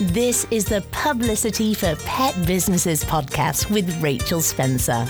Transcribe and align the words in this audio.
This 0.00 0.46
is 0.52 0.64
the 0.64 0.84
Publicity 0.92 1.74
for 1.74 1.96
Pet 2.04 2.32
Businesses 2.46 3.02
podcast 3.02 3.68
with 3.68 4.00
Rachel 4.00 4.40
Spencer. 4.40 5.04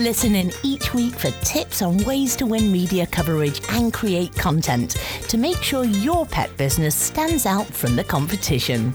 Listen 0.00 0.34
in 0.34 0.50
each 0.64 0.92
week 0.92 1.14
for 1.14 1.30
tips 1.44 1.80
on 1.80 1.98
ways 1.98 2.34
to 2.36 2.46
win 2.46 2.72
media 2.72 3.06
coverage 3.06 3.60
and 3.70 3.92
create 3.92 4.34
content 4.34 4.96
to 5.28 5.38
make 5.38 5.62
sure 5.62 5.84
your 5.84 6.26
pet 6.26 6.54
business 6.56 6.96
stands 6.96 7.46
out 7.46 7.66
from 7.66 7.94
the 7.94 8.02
competition. 8.02 8.92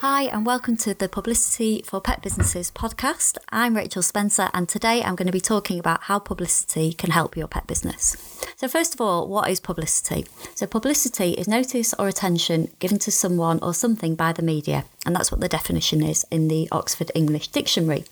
Hi, 0.00 0.22
and 0.22 0.46
welcome 0.46 0.78
to 0.78 0.94
the 0.94 1.10
Publicity 1.10 1.82
for 1.84 2.00
Pet 2.00 2.22
Businesses 2.22 2.70
podcast. 2.70 3.36
I'm 3.50 3.76
Rachel 3.76 4.00
Spencer, 4.00 4.48
and 4.54 4.66
today 4.66 5.02
I'm 5.02 5.14
going 5.14 5.26
to 5.26 5.30
be 5.32 5.42
talking 5.42 5.78
about 5.78 6.04
how 6.04 6.18
publicity 6.18 6.94
can 6.94 7.10
help 7.10 7.36
your 7.36 7.46
pet 7.46 7.66
business. 7.66 8.16
So, 8.56 8.66
first 8.66 8.94
of 8.94 9.02
all, 9.02 9.28
what 9.28 9.50
is 9.50 9.60
publicity? 9.60 10.24
So, 10.54 10.66
publicity 10.66 11.32
is 11.32 11.46
notice 11.46 11.92
or 11.98 12.08
attention 12.08 12.70
given 12.78 12.98
to 13.00 13.12
someone 13.12 13.58
or 13.60 13.74
something 13.74 14.14
by 14.14 14.32
the 14.32 14.40
media, 14.40 14.86
and 15.04 15.14
that's 15.14 15.30
what 15.30 15.42
the 15.42 15.48
definition 15.48 16.02
is 16.02 16.24
in 16.30 16.48
the 16.48 16.66
Oxford 16.72 17.12
English 17.14 17.48
Dictionary. 17.48 18.04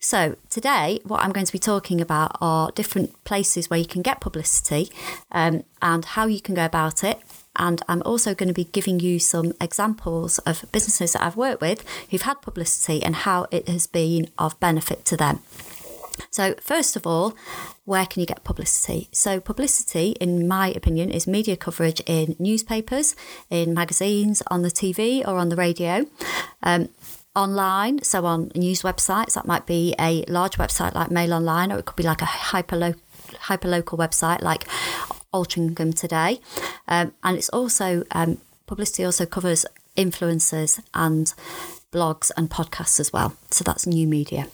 So, 0.00 0.34
today, 0.50 0.98
what 1.04 1.22
I'm 1.22 1.30
going 1.30 1.46
to 1.46 1.52
be 1.52 1.60
talking 1.60 2.00
about 2.00 2.36
are 2.40 2.72
different 2.72 3.22
places 3.22 3.70
where 3.70 3.78
you 3.78 3.86
can 3.86 4.02
get 4.02 4.20
publicity 4.20 4.90
um, 5.30 5.62
and 5.80 6.04
how 6.04 6.26
you 6.26 6.40
can 6.40 6.56
go 6.56 6.64
about 6.64 7.04
it 7.04 7.20
and 7.56 7.82
I'm 7.88 8.02
also 8.04 8.34
going 8.34 8.48
to 8.48 8.54
be 8.54 8.64
giving 8.64 9.00
you 9.00 9.18
some 9.18 9.52
examples 9.60 10.38
of 10.40 10.64
businesses 10.72 11.12
that 11.12 11.22
I've 11.22 11.36
worked 11.36 11.60
with 11.60 11.84
who've 12.10 12.22
had 12.22 12.40
publicity 12.42 13.02
and 13.02 13.14
how 13.14 13.46
it 13.50 13.68
has 13.68 13.86
been 13.86 14.28
of 14.38 14.58
benefit 14.60 15.04
to 15.06 15.16
them. 15.16 15.40
So, 16.30 16.54
first 16.60 16.96
of 16.96 17.06
all, 17.06 17.34
where 17.84 18.06
can 18.06 18.20
you 18.20 18.26
get 18.26 18.44
publicity? 18.44 19.08
So, 19.12 19.40
publicity, 19.40 20.10
in 20.20 20.46
my 20.46 20.68
opinion, 20.68 21.10
is 21.10 21.26
media 21.26 21.56
coverage 21.56 22.00
in 22.06 22.36
newspapers, 22.38 23.16
in 23.50 23.74
magazines, 23.74 24.42
on 24.48 24.62
the 24.62 24.68
TV 24.68 25.26
or 25.26 25.36
on 25.38 25.48
the 25.48 25.56
radio. 25.56 26.06
Um, 26.62 26.88
online, 27.34 28.02
so 28.02 28.26
on 28.26 28.50
news 28.54 28.82
websites, 28.82 29.34
that 29.34 29.46
might 29.46 29.66
be 29.66 29.94
a 29.98 30.22
large 30.28 30.58
website 30.58 30.94
like 30.94 31.10
Mail 31.10 31.32
Online, 31.32 31.72
or 31.72 31.78
it 31.78 31.86
could 31.86 31.96
be 31.96 32.02
like 32.02 32.20
a 32.20 32.26
hyper 32.26 32.76
local 33.68 33.98
website 33.98 34.42
like 34.42 34.66
Altrincham 35.32 35.94
today. 35.94 36.40
Um, 36.88 37.14
and 37.22 37.36
it's 37.36 37.48
also, 37.50 38.04
um, 38.10 38.38
publicity 38.66 39.04
also 39.04 39.26
covers 39.26 39.66
influencers 39.96 40.80
and 40.94 41.32
blogs 41.92 42.30
and 42.36 42.50
podcasts 42.50 42.98
as 42.98 43.12
well. 43.12 43.36
So 43.50 43.62
that's 43.64 43.86
new 43.86 44.06
media. 44.06 44.48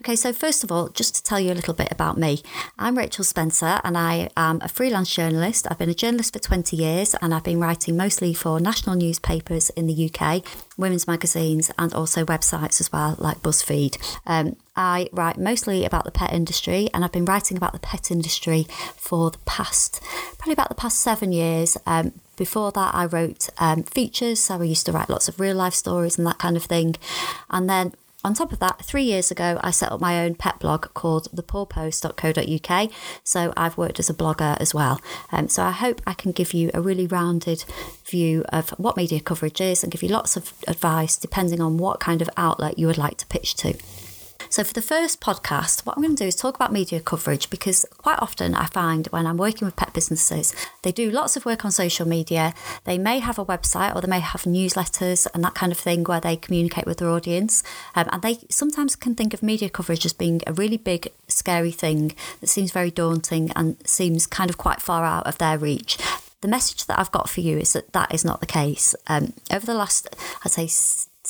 Okay, 0.00 0.16
so 0.16 0.32
first 0.32 0.64
of 0.64 0.72
all, 0.72 0.88
just 0.88 1.14
to 1.14 1.22
tell 1.22 1.38
you 1.38 1.52
a 1.52 1.54
little 1.54 1.74
bit 1.74 1.92
about 1.92 2.18
me, 2.18 2.42
I'm 2.78 2.98
Rachel 2.98 3.24
Spencer 3.24 3.80
and 3.84 3.96
I 3.96 4.30
am 4.36 4.58
a 4.60 4.68
freelance 4.68 5.14
journalist. 5.14 5.66
I've 5.70 5.78
been 5.78 5.90
a 5.90 5.94
journalist 5.94 6.32
for 6.32 6.40
20 6.40 6.76
years 6.76 7.14
and 7.22 7.32
I've 7.32 7.44
been 7.44 7.60
writing 7.60 7.96
mostly 7.96 8.34
for 8.34 8.58
national 8.58 8.96
newspapers 8.96 9.70
in 9.70 9.86
the 9.86 10.10
UK, 10.10 10.42
women's 10.76 11.06
magazines, 11.06 11.70
and 11.78 11.94
also 11.94 12.24
websites 12.24 12.80
as 12.80 12.90
well, 12.90 13.14
like 13.18 13.42
BuzzFeed. 13.42 13.96
Um, 14.26 14.56
I 14.74 15.08
write 15.12 15.38
mostly 15.38 15.84
about 15.84 16.04
the 16.04 16.10
pet 16.10 16.32
industry 16.32 16.88
and 16.94 17.04
I've 17.04 17.12
been 17.12 17.24
writing 17.24 17.56
about 17.56 17.72
the 17.72 17.78
pet 17.78 18.10
industry 18.10 18.66
for 18.96 19.30
the 19.30 19.38
past, 19.40 20.00
probably 20.38 20.54
about 20.54 20.68
the 20.68 20.74
past 20.74 21.00
seven 21.00 21.32
years. 21.32 21.76
Um, 21.86 22.12
before 22.36 22.72
that, 22.72 22.94
I 22.94 23.04
wrote 23.04 23.50
um, 23.58 23.82
features, 23.82 24.40
so 24.40 24.60
I 24.60 24.64
used 24.64 24.86
to 24.86 24.92
write 24.92 25.10
lots 25.10 25.28
of 25.28 25.38
real 25.38 25.56
life 25.56 25.74
stories 25.74 26.16
and 26.16 26.26
that 26.26 26.38
kind 26.38 26.56
of 26.56 26.64
thing. 26.64 26.96
And 27.50 27.68
then 27.68 27.92
on 28.24 28.34
top 28.34 28.52
of 28.52 28.60
that, 28.60 28.84
three 28.84 29.02
years 29.02 29.30
ago, 29.30 29.58
I 29.62 29.72
set 29.72 29.90
up 29.90 30.00
my 30.00 30.24
own 30.24 30.36
pet 30.36 30.60
blog 30.60 30.94
called 30.94 31.28
thepawpost.co.uk. 31.34 32.90
So 33.24 33.52
I've 33.56 33.76
worked 33.76 33.98
as 33.98 34.08
a 34.08 34.14
blogger 34.14 34.56
as 34.60 34.72
well. 34.72 35.00
Um, 35.32 35.48
so 35.48 35.64
I 35.64 35.72
hope 35.72 36.00
I 36.06 36.14
can 36.14 36.30
give 36.32 36.54
you 36.54 36.70
a 36.72 36.80
really 36.80 37.06
rounded 37.06 37.64
view 38.06 38.44
of 38.50 38.70
what 38.70 38.96
media 38.96 39.20
coverage 39.20 39.60
is 39.60 39.82
and 39.82 39.90
give 39.90 40.02
you 40.02 40.08
lots 40.08 40.36
of 40.36 40.52
advice 40.68 41.16
depending 41.16 41.60
on 41.60 41.78
what 41.78 42.00
kind 42.00 42.22
of 42.22 42.30
outlet 42.36 42.78
you 42.78 42.86
would 42.86 42.98
like 42.98 43.16
to 43.18 43.26
pitch 43.26 43.54
to. 43.56 43.74
So, 44.52 44.62
for 44.64 44.74
the 44.74 44.82
first 44.82 45.18
podcast, 45.18 45.86
what 45.86 45.96
I'm 45.96 46.02
going 46.02 46.14
to 46.14 46.24
do 46.24 46.28
is 46.28 46.36
talk 46.36 46.56
about 46.56 46.74
media 46.74 47.00
coverage 47.00 47.48
because 47.48 47.86
quite 47.96 48.18
often 48.18 48.54
I 48.54 48.66
find 48.66 49.06
when 49.06 49.26
I'm 49.26 49.38
working 49.38 49.64
with 49.64 49.76
pet 49.76 49.94
businesses, 49.94 50.54
they 50.82 50.92
do 50.92 51.10
lots 51.10 51.38
of 51.38 51.46
work 51.46 51.64
on 51.64 51.70
social 51.70 52.06
media. 52.06 52.52
They 52.84 52.98
may 52.98 53.20
have 53.20 53.38
a 53.38 53.46
website 53.46 53.96
or 53.96 54.02
they 54.02 54.08
may 54.08 54.20
have 54.20 54.42
newsletters 54.42 55.26
and 55.32 55.42
that 55.42 55.54
kind 55.54 55.72
of 55.72 55.78
thing 55.78 56.04
where 56.04 56.20
they 56.20 56.36
communicate 56.36 56.84
with 56.84 56.98
their 56.98 57.08
audience. 57.08 57.62
Um, 57.94 58.10
and 58.12 58.20
they 58.20 58.40
sometimes 58.50 58.94
can 58.94 59.14
think 59.14 59.32
of 59.32 59.42
media 59.42 59.70
coverage 59.70 60.04
as 60.04 60.12
being 60.12 60.42
a 60.46 60.52
really 60.52 60.76
big, 60.76 61.10
scary 61.28 61.72
thing 61.72 62.14
that 62.42 62.48
seems 62.48 62.72
very 62.72 62.90
daunting 62.90 63.52
and 63.56 63.78
seems 63.88 64.26
kind 64.26 64.50
of 64.50 64.58
quite 64.58 64.82
far 64.82 65.06
out 65.06 65.26
of 65.26 65.38
their 65.38 65.56
reach 65.56 65.96
the 66.42 66.48
message 66.48 66.86
that 66.86 66.98
I've 66.98 67.12
got 67.12 67.30
for 67.30 67.40
you 67.40 67.56
is 67.56 67.72
that 67.72 67.92
that 67.92 68.12
is 68.12 68.24
not 68.24 68.40
the 68.40 68.46
case. 68.46 68.96
Um, 69.06 69.32
over 69.52 69.64
the 69.64 69.74
last, 69.74 70.08
I'd 70.44 70.50
say, 70.50 70.66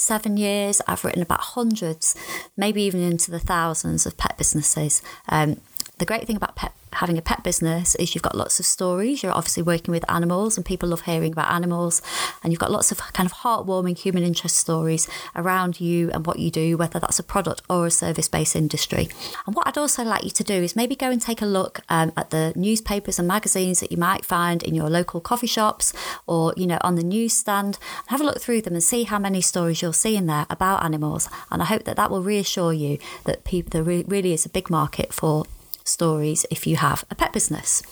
seven 0.02 0.36
years, 0.36 0.82
I've 0.86 1.04
written 1.04 1.22
about 1.22 1.40
hundreds, 1.40 2.14
maybe 2.56 2.82
even 2.82 3.00
into 3.00 3.30
the 3.30 3.38
thousands 3.38 4.04
of 4.06 4.16
pet 4.16 4.36
businesses. 4.36 5.02
Um, 5.28 5.60
the 5.98 6.04
great 6.04 6.26
thing 6.26 6.36
about 6.36 6.56
pet 6.56 6.72
having 6.94 7.18
a 7.18 7.22
pet 7.22 7.42
business 7.42 7.94
is 7.96 8.14
you've 8.14 8.22
got 8.22 8.34
lots 8.36 8.60
of 8.60 8.66
stories. 8.66 9.22
You're 9.22 9.32
obviously 9.32 9.62
working 9.62 9.92
with 9.92 10.08
animals, 10.10 10.56
and 10.56 10.64
people 10.66 10.88
love 10.88 11.02
hearing 11.02 11.32
about 11.32 11.50
animals. 11.50 12.02
And 12.42 12.52
you've 12.52 12.60
got 12.60 12.70
lots 12.70 12.92
of 12.92 12.98
kind 12.98 13.26
of 13.26 13.38
heartwarming 13.38 13.98
human 13.98 14.22
interest 14.22 14.56
stories 14.56 15.08
around 15.34 15.80
you 15.80 16.10
and 16.10 16.26
what 16.26 16.38
you 16.38 16.50
do, 16.50 16.76
whether 16.76 16.98
that's 16.98 17.18
a 17.18 17.22
product 17.22 17.62
or 17.68 17.86
a 17.86 17.90
service 17.90 18.28
based 18.28 18.56
industry. 18.56 19.08
And 19.46 19.54
what 19.54 19.66
I'd 19.66 19.78
also 19.78 20.04
like 20.04 20.24
you 20.24 20.30
to 20.30 20.44
do 20.44 20.54
is 20.54 20.76
maybe 20.76 20.94
go 20.94 21.10
and 21.10 21.20
take 21.20 21.42
a 21.42 21.46
look 21.46 21.80
um, 21.88 22.12
at 22.16 22.30
the 22.30 22.52
newspapers 22.56 23.18
and 23.18 23.26
magazines 23.26 23.80
that 23.80 23.90
you 23.90 23.98
might 23.98 24.24
find 24.24 24.62
in 24.62 24.74
your 24.74 24.90
local 24.90 25.20
coffee 25.20 25.46
shops 25.46 25.92
or 26.26 26.52
you 26.56 26.66
know 26.66 26.78
on 26.82 26.96
the 26.96 27.02
newsstand. 27.02 27.78
Have 28.08 28.20
a 28.20 28.24
look 28.24 28.40
through 28.40 28.62
them 28.62 28.74
and 28.74 28.82
see 28.82 29.04
how 29.04 29.18
many 29.18 29.40
stories 29.40 29.82
you'll 29.82 29.92
see 29.92 30.16
in 30.16 30.26
there 30.26 30.46
about 30.50 30.84
animals. 30.84 31.28
And 31.50 31.62
I 31.62 31.66
hope 31.66 31.84
that 31.84 31.96
that 31.96 32.10
will 32.10 32.22
reassure 32.22 32.72
you 32.72 32.98
that 33.24 33.44
there 33.70 33.82
really 33.82 34.32
is 34.32 34.46
a 34.46 34.48
big 34.48 34.70
market 34.70 35.12
for 35.12 35.44
stories 35.84 36.46
if 36.50 36.66
you 36.66 36.76
have 36.76 37.04
a 37.10 37.14
pet 37.14 37.32
business. 37.32 37.82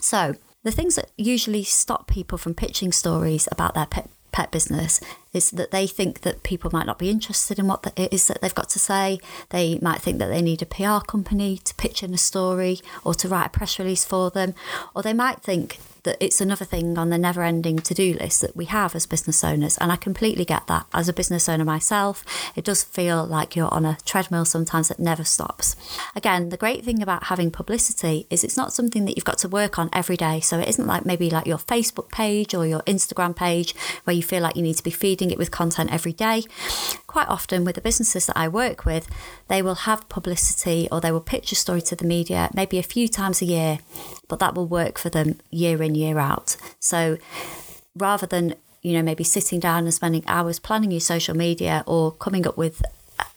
So, 0.00 0.36
the 0.64 0.70
things 0.70 0.94
that 0.94 1.10
usually 1.16 1.64
stop 1.64 2.06
people 2.06 2.38
from 2.38 2.54
pitching 2.54 2.92
stories 2.92 3.48
about 3.50 3.74
their 3.74 3.86
pet 3.86 4.08
pet 4.32 4.50
business 4.50 4.98
is 5.32 5.50
that 5.50 5.70
they 5.70 5.86
think 5.86 6.22
that 6.22 6.42
people 6.42 6.70
might 6.72 6.86
not 6.86 6.98
be 6.98 7.10
interested 7.10 7.58
in 7.58 7.68
what 7.68 7.92
it 7.96 8.12
is 8.12 8.26
that 8.26 8.40
they've 8.40 8.54
got 8.54 8.70
to 8.70 8.78
say. 8.78 9.18
They 9.50 9.78
might 9.80 10.00
think 10.00 10.18
that 10.18 10.28
they 10.28 10.42
need 10.42 10.62
a 10.62 10.66
PR 10.66 11.04
company 11.06 11.58
to 11.58 11.74
pitch 11.74 12.02
in 12.02 12.14
a 12.14 12.18
story 12.18 12.80
or 13.04 13.14
to 13.14 13.28
write 13.28 13.46
a 13.46 13.50
press 13.50 13.78
release 13.78 14.04
for 14.04 14.30
them, 14.30 14.54
or 14.96 15.02
they 15.02 15.12
might 15.12 15.42
think 15.42 15.78
that 16.04 16.16
it's 16.20 16.40
another 16.40 16.64
thing 16.64 16.98
on 16.98 17.10
the 17.10 17.18
never 17.18 17.42
ending 17.42 17.78
to 17.78 17.94
do 17.94 18.14
list 18.14 18.40
that 18.40 18.56
we 18.56 18.64
have 18.66 18.94
as 18.94 19.06
business 19.06 19.44
owners. 19.44 19.78
And 19.78 19.92
I 19.92 19.96
completely 19.96 20.44
get 20.44 20.66
that. 20.66 20.86
As 20.92 21.08
a 21.08 21.12
business 21.12 21.48
owner 21.48 21.64
myself, 21.64 22.24
it 22.56 22.64
does 22.64 22.82
feel 22.82 23.24
like 23.24 23.54
you're 23.54 23.72
on 23.72 23.84
a 23.84 23.98
treadmill 24.04 24.44
sometimes 24.44 24.88
that 24.88 24.98
never 24.98 25.24
stops. 25.24 25.76
Again, 26.16 26.48
the 26.48 26.56
great 26.56 26.84
thing 26.84 27.02
about 27.02 27.24
having 27.24 27.50
publicity 27.50 28.26
is 28.30 28.42
it's 28.42 28.56
not 28.56 28.72
something 28.72 29.04
that 29.04 29.16
you've 29.16 29.24
got 29.24 29.38
to 29.38 29.48
work 29.48 29.78
on 29.78 29.90
every 29.92 30.16
day. 30.16 30.40
So 30.40 30.58
it 30.58 30.68
isn't 30.68 30.86
like 30.86 31.06
maybe 31.06 31.30
like 31.30 31.46
your 31.46 31.58
Facebook 31.58 32.10
page 32.10 32.54
or 32.54 32.66
your 32.66 32.80
Instagram 32.80 33.36
page 33.36 33.74
where 34.04 34.16
you 34.16 34.22
feel 34.22 34.42
like 34.42 34.56
you 34.56 34.62
need 34.62 34.76
to 34.76 34.84
be 34.84 34.90
feeding 34.90 35.30
it 35.30 35.38
with 35.38 35.50
content 35.50 35.92
every 35.92 36.12
day. 36.12 36.42
Quite 37.12 37.28
often 37.28 37.66
with 37.66 37.74
the 37.74 37.82
businesses 37.82 38.24
that 38.24 38.38
I 38.38 38.48
work 38.48 38.86
with, 38.86 39.06
they 39.48 39.60
will 39.60 39.74
have 39.74 40.08
publicity 40.08 40.88
or 40.90 40.98
they 40.98 41.12
will 41.12 41.20
pitch 41.20 41.52
a 41.52 41.54
story 41.54 41.82
to 41.82 41.94
the 41.94 42.06
media 42.06 42.48
maybe 42.54 42.78
a 42.78 42.82
few 42.82 43.06
times 43.06 43.42
a 43.42 43.44
year, 43.44 43.80
but 44.28 44.38
that 44.38 44.54
will 44.54 44.66
work 44.66 44.96
for 44.96 45.10
them 45.10 45.38
year 45.50 45.82
in 45.82 45.94
year 45.94 46.18
out. 46.18 46.56
So 46.80 47.18
rather 47.94 48.26
than, 48.26 48.54
you 48.80 48.94
know, 48.94 49.02
maybe 49.02 49.24
sitting 49.24 49.60
down 49.60 49.84
and 49.84 49.92
spending 49.92 50.24
hours 50.26 50.58
planning 50.58 50.90
your 50.90 51.00
social 51.00 51.36
media 51.36 51.84
or 51.86 52.12
coming 52.12 52.46
up 52.46 52.56
with 52.56 52.82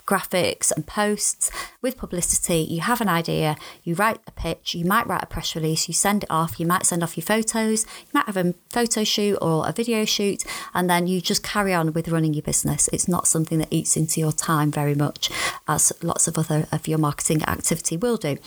graphics 0.06 0.72
and 0.72 0.86
posts 0.86 1.52
with 1.82 1.98
publicity. 1.98 2.60
You 2.60 2.82
have 2.82 3.02
an 3.02 3.10
idea, 3.10 3.56
you 3.84 3.96
write 3.96 4.20
a 4.28 4.32
pitch, 4.32 4.76
you 4.76 4.86
might 4.86 5.08
write 5.08 5.24
a 5.24 5.28
press 5.28 5.56
release, 5.56 5.88
you 5.88 5.94
send 5.94 6.24
it 6.24 6.32
off, 6.32 6.60
you 6.60 6.66
might 6.66 6.86
send 6.86 7.04
off 7.04 7.18
your 7.18 7.26
photos, 7.26 7.86
you 7.86 8.12
might 8.14 8.26
have 8.26 8.38
a 8.38 8.54
photo 8.70 9.04
shoot 9.04 9.38
or 9.42 9.68
a 9.68 9.72
video 9.72 10.06
shoot, 10.06 10.44
and 10.74 10.90
then 10.90 11.08
you 11.08 11.22
just 11.22 11.44
carry 11.44 11.74
on 11.74 11.94
with 11.94 12.10
running 12.10 12.34
your 12.34 12.44
business. 12.44 12.88
It's 12.94 13.08
not 13.08 13.28
something 13.28 13.58
that 13.60 13.68
eats 13.72 13.98
into 13.98 14.20
your 14.20 14.32
time 14.32 14.72
very 14.72 14.96
much, 14.96 15.32
as 15.68 15.92
lots 16.02 16.28
of 16.28 16.38
other 16.38 16.68
of 16.72 16.88
your 16.88 17.00
marketing 17.00 17.44
activity 17.44 17.98
will 17.98 18.18
do. 18.18 18.38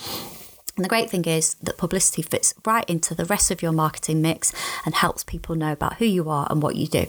And 0.78 0.84
the 0.84 0.88
great 0.88 1.10
thing 1.10 1.24
is 1.24 1.54
that 1.54 1.76
publicity 1.76 2.22
fits 2.22 2.54
right 2.64 2.88
into 2.88 3.12
the 3.12 3.24
rest 3.24 3.50
of 3.50 3.62
your 3.62 3.72
marketing 3.72 4.22
mix 4.22 4.54
and 4.86 4.94
helps 4.94 5.24
people 5.24 5.56
know 5.56 5.72
about 5.72 5.96
who 5.96 6.04
you 6.04 6.30
are 6.30 6.46
and 6.48 6.62
what 6.62 6.76
you 6.76 6.86
do. 6.86 7.06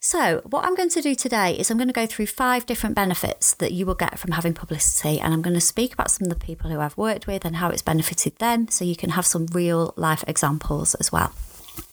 So, 0.00 0.42
what 0.44 0.64
I'm 0.64 0.74
going 0.74 0.88
to 0.88 1.00
do 1.00 1.14
today 1.14 1.52
is 1.52 1.70
I'm 1.70 1.76
going 1.76 1.86
to 1.86 1.94
go 1.94 2.06
through 2.06 2.26
five 2.26 2.66
different 2.66 2.96
benefits 2.96 3.54
that 3.54 3.70
you 3.70 3.86
will 3.86 3.94
get 3.94 4.18
from 4.18 4.32
having 4.32 4.52
publicity, 4.52 5.20
and 5.20 5.32
I'm 5.32 5.42
going 5.42 5.54
to 5.54 5.60
speak 5.60 5.92
about 5.92 6.10
some 6.10 6.26
of 6.26 6.30
the 6.36 6.44
people 6.44 6.70
who 6.70 6.80
I've 6.80 6.96
worked 6.96 7.28
with 7.28 7.44
and 7.44 7.56
how 7.56 7.70
it's 7.70 7.82
benefited 7.82 8.36
them 8.38 8.66
so 8.66 8.84
you 8.84 8.96
can 8.96 9.10
have 9.10 9.26
some 9.26 9.46
real 9.52 9.94
life 9.96 10.24
examples 10.26 10.96
as 10.96 11.12
well. 11.12 11.32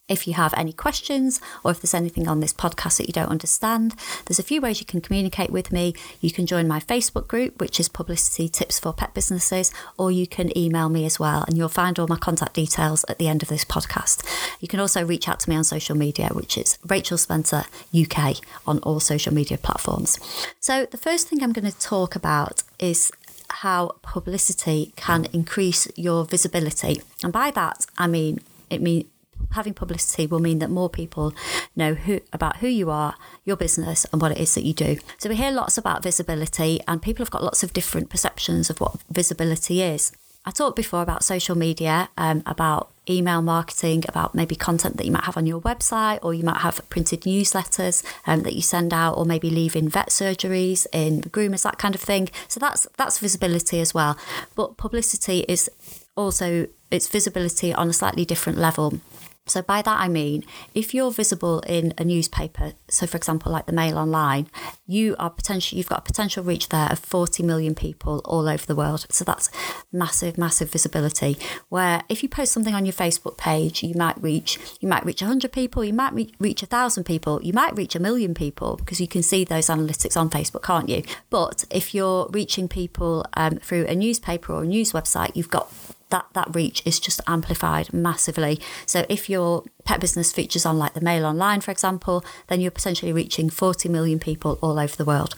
If 0.07 0.27
you 0.27 0.35
have 0.35 0.53
any 0.55 0.71
questions 0.71 1.41
or 1.63 1.71
if 1.71 1.81
there's 1.81 1.95
anything 1.95 2.27
on 2.27 2.39
this 2.39 2.53
podcast 2.53 2.97
that 2.97 3.07
you 3.07 3.13
don't 3.13 3.29
understand, 3.29 3.95
there's 4.25 4.37
a 4.37 4.43
few 4.43 4.61
ways 4.61 4.79
you 4.79 4.85
can 4.85 5.01
communicate 5.01 5.49
with 5.49 5.71
me. 5.71 5.95
You 6.21 6.31
can 6.31 6.45
join 6.45 6.67
my 6.67 6.79
Facebook 6.79 7.27
group, 7.27 7.59
which 7.59 7.79
is 7.79 7.89
Publicity 7.89 8.47
Tips 8.47 8.79
for 8.79 8.93
Pet 8.93 9.15
Businesses, 9.15 9.71
or 9.97 10.11
you 10.11 10.27
can 10.27 10.55
email 10.55 10.89
me 10.89 11.05
as 11.05 11.19
well, 11.19 11.43
and 11.47 11.57
you'll 11.57 11.69
find 11.69 11.97
all 11.97 12.07
my 12.07 12.17
contact 12.17 12.53
details 12.53 13.03
at 13.09 13.17
the 13.17 13.27
end 13.27 13.41
of 13.41 13.49
this 13.49 13.65
podcast. 13.65 14.23
You 14.59 14.67
can 14.67 14.79
also 14.79 15.03
reach 15.03 15.27
out 15.27 15.39
to 15.39 15.49
me 15.49 15.55
on 15.55 15.63
social 15.63 15.97
media, 15.97 16.29
which 16.31 16.55
is 16.55 16.77
Rachel 16.85 17.17
Spencer 17.17 17.63
UK 17.99 18.35
on 18.67 18.77
all 18.79 18.99
social 18.99 19.33
media 19.33 19.57
platforms. 19.57 20.19
So, 20.59 20.85
the 20.85 20.97
first 20.97 21.29
thing 21.29 21.41
I'm 21.41 21.51
going 21.51 21.71
to 21.71 21.79
talk 21.79 22.15
about 22.15 22.61
is 22.77 23.11
how 23.49 23.95
publicity 24.03 24.93
can 24.95 25.25
increase 25.33 25.87
your 25.95 26.25
visibility. 26.25 27.01
And 27.23 27.33
by 27.33 27.49
that, 27.51 27.87
I 27.97 28.05
mean, 28.05 28.39
it 28.69 28.81
means 28.81 29.05
having 29.51 29.73
publicity 29.73 30.27
will 30.27 30.39
mean 30.39 30.59
that 30.59 30.69
more 30.69 30.89
people 30.89 31.33
know 31.75 31.93
who 31.93 32.21
about 32.33 32.57
who 32.57 32.67
you 32.67 32.89
are, 32.89 33.15
your 33.43 33.55
business, 33.55 34.05
and 34.11 34.21
what 34.21 34.31
it 34.31 34.37
is 34.37 34.53
that 34.55 34.63
you 34.63 34.73
do. 34.73 34.97
So 35.17 35.29
we 35.29 35.35
hear 35.35 35.51
lots 35.51 35.77
about 35.77 36.03
visibility, 36.03 36.79
and 36.87 37.01
people 37.01 37.23
have 37.23 37.31
got 37.31 37.43
lots 37.43 37.63
of 37.63 37.73
different 37.73 38.09
perceptions 38.09 38.69
of 38.69 38.79
what 38.79 38.97
visibility 39.09 39.81
is. 39.81 40.11
I 40.47 40.51
talked 40.51 40.75
before 40.75 41.01
about 41.01 41.23
social 41.23 41.55
media, 41.55 42.09
um, 42.17 42.43
about 42.45 42.91
email 43.09 43.41
marketing, 43.41 44.03
about 44.07 44.35
maybe 44.35 44.55
content 44.55 44.97
that 44.97 45.05
you 45.05 45.11
might 45.11 45.23
have 45.23 45.37
on 45.37 45.47
your 45.47 45.59
website, 45.61 46.19
or 46.21 46.35
you 46.35 46.43
might 46.43 46.61
have 46.61 46.87
printed 46.89 47.21
newsletters 47.21 48.03
um, 48.27 48.43
that 48.43 48.53
you 48.53 48.61
send 48.61 48.93
out, 48.93 49.13
or 49.13 49.25
maybe 49.25 49.49
leave 49.49 49.75
in 49.75 49.89
vet 49.89 50.09
surgeries, 50.09 50.85
in 50.91 51.21
groomers, 51.21 51.63
that 51.63 51.79
kind 51.79 51.95
of 51.95 52.01
thing. 52.01 52.29
So 52.47 52.59
that's 52.59 52.85
that's 52.97 53.17
visibility 53.17 53.79
as 53.79 53.93
well. 53.93 54.17
But 54.55 54.77
publicity 54.77 55.45
is 55.47 55.69
also 56.15 56.67
it's 56.91 57.07
visibility 57.07 57.73
on 57.73 57.89
a 57.89 57.93
slightly 57.93 58.25
different 58.25 58.59
level. 58.59 58.99
So 59.47 59.61
by 59.61 59.83
that 59.83 59.99
I 59.99 60.07
mean, 60.07 60.43
if 60.73 60.91
you're 60.95 61.11
visible 61.11 61.59
in 61.61 61.93
a 61.99 62.03
newspaper, 62.03 62.73
so 62.87 63.05
for 63.05 63.15
example, 63.15 63.51
like 63.51 63.67
the 63.67 63.73
Mail 63.73 63.99
Online, 63.99 64.47
you 64.87 65.15
are 65.19 65.29
potentially 65.29 65.77
you've 65.77 65.87
got 65.89 65.99
a 65.99 66.01
potential 66.01 66.43
reach 66.43 66.69
there 66.69 66.91
of 66.91 66.97
40 66.97 67.43
million 67.43 67.75
people 67.75 68.21
all 68.25 68.49
over 68.49 68.65
the 68.65 68.75
world. 68.75 69.05
So 69.11 69.23
that's 69.23 69.51
massive, 69.91 70.39
massive 70.39 70.71
visibility. 70.71 71.37
Where 71.69 72.01
if 72.09 72.23
you 72.23 72.29
post 72.29 72.53
something 72.53 72.73
on 72.73 72.87
your 72.87 72.93
Facebook 72.93 73.37
page, 73.37 73.83
you 73.83 73.93
might 73.93 74.19
reach 74.19 74.57
you 74.79 74.87
might 74.87 75.05
reach 75.05 75.21
100 75.21 75.51
people, 75.51 75.83
you 75.83 75.93
might 75.93 76.13
re- 76.13 76.33
reach 76.39 76.63
a 76.63 76.65
thousand 76.65 77.03
people, 77.03 77.39
you 77.43 77.53
might 77.53 77.77
reach 77.77 77.95
a 77.95 77.99
million 77.99 78.33
people 78.33 78.77
because 78.77 78.99
you 78.99 79.07
can 79.07 79.21
see 79.21 79.43
those 79.43 79.67
analytics 79.67 80.19
on 80.19 80.31
Facebook, 80.31 80.63
can't 80.63 80.89
you? 80.89 81.03
But 81.29 81.65
if 81.69 81.93
you're 81.93 82.27
reaching 82.31 82.67
people 82.67 83.23
um, 83.35 83.57
through 83.57 83.85
a 83.85 83.93
newspaper 83.93 84.53
or 84.53 84.63
a 84.63 84.67
news 84.67 84.91
website, 84.91 85.35
you've 85.35 85.51
got 85.51 85.71
that 86.09 86.27
that 86.33 86.53
reach 86.55 86.81
is 86.85 86.99
just 86.99 87.21
amplified 87.27 87.93
massively. 87.93 88.59
So 88.85 89.05
if 89.09 89.29
your 89.29 89.63
pet 89.83 89.99
business 89.99 90.31
features 90.31 90.65
on 90.65 90.77
like 90.77 90.93
the 90.93 91.01
Mail 91.01 91.25
Online, 91.25 91.61
for 91.61 91.71
example, 91.71 92.23
then 92.47 92.61
you're 92.61 92.71
potentially 92.71 93.13
reaching 93.13 93.49
40 93.49 93.89
million 93.89 94.19
people 94.19 94.59
all 94.61 94.79
over 94.79 94.95
the 94.95 95.05
world. 95.05 95.35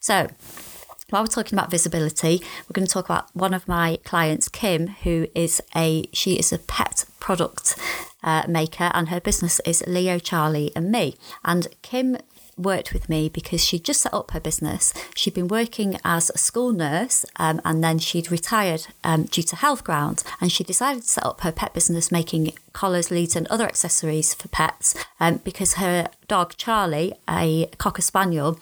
So 0.00 0.28
while 1.10 1.22
we're 1.22 1.28
talking 1.28 1.58
about 1.58 1.70
visibility, 1.70 2.40
we're 2.62 2.74
going 2.74 2.86
to 2.86 2.92
talk 2.92 3.04
about 3.04 3.34
one 3.34 3.54
of 3.54 3.68
my 3.68 3.98
clients, 4.04 4.48
Kim, 4.48 4.88
who 4.88 5.28
is 5.34 5.62
a 5.76 6.08
she 6.12 6.38
is 6.38 6.52
a 6.52 6.58
pet 6.58 7.04
product 7.24 7.74
uh, 8.22 8.42
maker, 8.46 8.90
and 8.92 9.08
her 9.08 9.18
business 9.18 9.58
is 9.64 9.82
Leo, 9.86 10.18
Charlie, 10.18 10.70
and 10.76 10.92
me. 10.92 11.16
And 11.42 11.66
Kim 11.80 12.18
worked 12.58 12.92
with 12.92 13.08
me 13.08 13.30
because 13.30 13.64
she'd 13.64 13.82
just 13.82 14.02
set 14.02 14.12
up 14.12 14.32
her 14.32 14.40
business. 14.40 14.92
She'd 15.16 15.32
been 15.32 15.48
working 15.48 15.98
as 16.04 16.30
a 16.30 16.38
school 16.38 16.72
nurse 16.72 17.24
um, 17.36 17.62
and 17.64 17.82
then 17.82 17.98
she'd 17.98 18.30
retired 18.30 18.86
um, 19.02 19.24
due 19.24 19.42
to 19.42 19.56
health 19.56 19.82
grounds. 19.84 20.22
And 20.40 20.52
she 20.52 20.64
decided 20.64 21.02
to 21.02 21.08
set 21.08 21.24
up 21.24 21.40
her 21.40 21.50
pet 21.50 21.72
business 21.72 22.12
making 22.12 22.52
collars, 22.74 23.10
leads, 23.10 23.34
and 23.36 23.46
other 23.48 23.64
accessories 23.64 24.34
for 24.34 24.48
pets 24.48 24.94
um, 25.18 25.40
because 25.42 25.74
her 25.74 26.08
dog, 26.28 26.54
Charlie, 26.58 27.14
a 27.26 27.70
Cocker 27.78 28.02
Spaniel, 28.02 28.58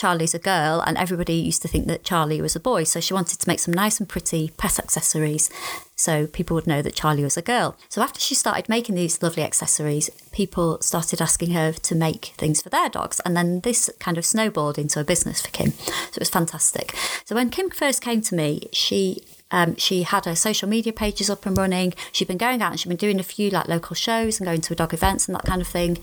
Charlie's 0.00 0.34
a 0.34 0.38
girl, 0.38 0.80
and 0.86 0.96
everybody 0.96 1.34
used 1.34 1.60
to 1.60 1.68
think 1.68 1.86
that 1.86 2.04
Charlie 2.04 2.40
was 2.40 2.56
a 2.56 2.60
boy. 2.60 2.84
So 2.84 3.00
she 3.00 3.12
wanted 3.12 3.38
to 3.38 3.46
make 3.46 3.58
some 3.58 3.74
nice 3.74 4.00
and 4.00 4.08
pretty 4.08 4.50
pet 4.56 4.78
accessories 4.78 5.50
so 5.94 6.26
people 6.26 6.54
would 6.54 6.66
know 6.66 6.80
that 6.80 6.94
Charlie 6.94 7.22
was 7.22 7.36
a 7.36 7.42
girl. 7.42 7.76
So 7.90 8.00
after 8.00 8.18
she 8.18 8.34
started 8.34 8.70
making 8.70 8.94
these 8.94 9.22
lovely 9.22 9.42
accessories, 9.42 10.08
people 10.32 10.80
started 10.80 11.20
asking 11.20 11.50
her 11.50 11.72
to 11.72 11.94
make 11.94 12.32
things 12.38 12.62
for 12.62 12.70
their 12.70 12.88
dogs. 12.88 13.20
And 13.26 13.36
then 13.36 13.60
this 13.60 13.90
kind 13.98 14.16
of 14.16 14.24
snowballed 14.24 14.78
into 14.78 14.98
a 14.98 15.04
business 15.04 15.42
for 15.42 15.50
Kim. 15.50 15.72
So 15.72 15.92
it 16.12 16.18
was 16.18 16.30
fantastic. 16.30 16.96
So 17.26 17.34
when 17.34 17.50
Kim 17.50 17.68
first 17.68 18.00
came 18.00 18.22
to 18.22 18.34
me, 18.34 18.70
she 18.72 19.22
um, 19.50 19.76
she 19.76 20.04
had 20.04 20.24
her 20.24 20.36
social 20.36 20.68
media 20.68 20.94
pages 20.94 21.28
up 21.28 21.44
and 21.44 21.58
running. 21.58 21.92
She'd 22.12 22.28
been 22.28 22.38
going 22.38 22.62
out 22.62 22.70
and 22.70 22.80
she'd 22.80 22.88
been 22.88 22.96
doing 22.96 23.20
a 23.20 23.24
few 23.24 23.50
like 23.50 23.68
local 23.68 23.94
shows 23.94 24.40
and 24.40 24.46
going 24.46 24.62
to 24.62 24.74
dog 24.74 24.94
events 24.94 25.28
and 25.28 25.34
that 25.34 25.44
kind 25.44 25.60
of 25.60 25.68
thing. 25.68 25.98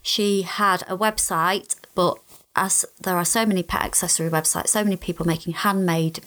She 0.00 0.42
had 0.42 0.82
a 0.88 0.96
website, 0.96 1.74
but 1.94 2.18
as 2.56 2.84
there 3.00 3.16
are 3.16 3.24
so 3.24 3.46
many 3.46 3.62
pet 3.62 3.82
accessory 3.82 4.30
websites, 4.30 4.68
so 4.68 4.82
many 4.82 4.96
people 4.96 5.26
making 5.26 5.52
handmade 5.54 6.20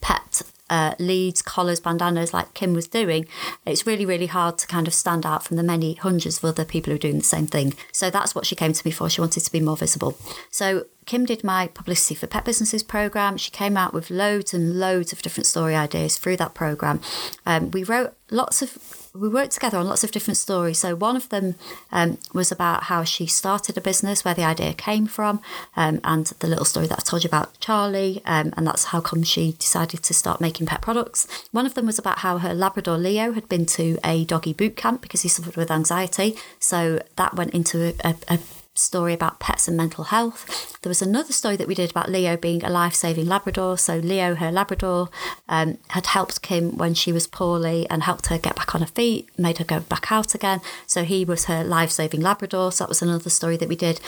pet 0.00 0.42
uh, 0.70 0.94
leads, 0.98 1.42
collars, 1.42 1.78
bandanas 1.78 2.32
like 2.32 2.54
Kim 2.54 2.72
was 2.72 2.88
doing, 2.88 3.26
it's 3.66 3.86
really, 3.86 4.06
really 4.06 4.26
hard 4.26 4.58
to 4.58 4.66
kind 4.66 4.88
of 4.88 4.94
stand 4.94 5.26
out 5.26 5.44
from 5.44 5.56
the 5.56 5.62
many 5.62 5.94
hundreds 5.94 6.38
of 6.38 6.44
other 6.44 6.64
people 6.64 6.90
who 6.90 6.96
are 6.96 6.98
doing 6.98 7.18
the 7.18 7.24
same 7.24 7.46
thing. 7.46 7.74
So 7.92 8.10
that's 8.10 8.34
what 8.34 8.46
she 8.46 8.56
came 8.56 8.72
to 8.72 8.86
me 8.86 8.90
for. 8.90 9.10
She 9.10 9.20
wanted 9.20 9.40
to 9.40 9.52
be 9.52 9.60
more 9.60 9.76
visible. 9.76 10.18
So 10.50 10.86
Kim 11.06 11.26
did 11.26 11.44
my 11.44 11.68
publicity 11.68 12.14
for 12.14 12.26
pet 12.26 12.44
businesses 12.44 12.82
program. 12.82 13.36
She 13.36 13.50
came 13.50 13.76
out 13.76 13.92
with 13.92 14.10
loads 14.10 14.54
and 14.54 14.80
loads 14.80 15.12
of 15.12 15.22
different 15.22 15.46
story 15.46 15.76
ideas 15.76 16.16
through 16.16 16.38
that 16.38 16.54
program. 16.54 17.00
Um, 17.44 17.70
we 17.70 17.84
wrote 17.84 18.14
lots 18.30 18.62
of 18.62 19.03
we 19.14 19.28
worked 19.28 19.52
together 19.52 19.78
on 19.78 19.86
lots 19.86 20.02
of 20.02 20.10
different 20.10 20.36
stories. 20.36 20.78
So 20.78 20.96
one 20.96 21.14
of 21.14 21.28
them 21.28 21.54
um, 21.92 22.18
was 22.32 22.50
about 22.50 22.84
how 22.84 23.04
she 23.04 23.26
started 23.26 23.78
a 23.78 23.80
business, 23.80 24.24
where 24.24 24.34
the 24.34 24.44
idea 24.44 24.74
came 24.74 25.06
from, 25.06 25.40
um, 25.76 26.00
and 26.02 26.26
the 26.26 26.48
little 26.48 26.64
story 26.64 26.88
that 26.88 26.98
I 26.98 27.02
told 27.02 27.22
you 27.22 27.28
about 27.28 27.58
Charlie, 27.60 28.22
um, 28.26 28.52
and 28.56 28.66
that's 28.66 28.84
how 28.84 29.00
come 29.00 29.22
she 29.22 29.52
decided 29.52 30.02
to 30.02 30.14
start 30.14 30.40
making 30.40 30.66
pet 30.66 30.82
products. 30.82 31.28
One 31.52 31.64
of 31.64 31.74
them 31.74 31.86
was 31.86 31.98
about 31.98 32.18
how 32.18 32.38
her 32.38 32.54
Labrador 32.54 32.98
Leo 32.98 33.32
had 33.32 33.48
been 33.48 33.66
to 33.66 33.98
a 34.04 34.24
doggy 34.24 34.52
boot 34.52 34.76
camp 34.76 35.00
because 35.00 35.22
he 35.22 35.28
suffered 35.28 35.56
with 35.56 35.70
anxiety. 35.70 36.36
So 36.58 37.00
that 37.16 37.34
went 37.34 37.54
into 37.54 37.94
a, 38.04 38.08
a, 38.08 38.16
a 38.28 38.38
story 38.74 39.12
about 39.12 39.38
pets 39.38 39.68
and 39.68 39.76
mental 39.76 40.04
health. 40.04 40.78
There 40.82 40.90
was 40.90 41.02
another 41.02 41.32
story 41.32 41.56
that 41.56 41.68
we 41.68 41.74
did 41.74 41.90
about 41.90 42.10
Leo 42.10 42.36
being 42.36 42.64
a 42.64 42.68
life 42.68 42.94
saving 42.94 43.26
Labrador. 43.26 43.78
So, 43.78 43.96
Leo, 43.96 44.34
her 44.34 44.50
Labrador, 44.50 45.08
um, 45.48 45.78
had 45.88 46.06
helped 46.06 46.42
Kim 46.42 46.76
when 46.76 46.94
she 46.94 47.12
was 47.12 47.26
poorly 47.26 47.88
and 47.88 48.02
helped 48.02 48.26
her 48.26 48.38
get 48.38 48.56
back 48.56 48.74
on 48.74 48.80
her 48.80 48.86
feet, 48.86 49.28
made 49.38 49.58
her 49.58 49.64
go 49.64 49.80
back 49.80 50.10
out 50.10 50.34
again. 50.34 50.60
So, 50.86 51.04
he 51.04 51.24
was 51.24 51.46
her 51.46 51.62
life 51.64 51.90
saving 51.90 52.20
Labrador. 52.20 52.72
So, 52.72 52.84
that 52.84 52.88
was 52.88 53.02
another 53.02 53.30
story 53.30 53.56
that 53.56 53.68
we 53.68 53.76
did. 53.76 54.00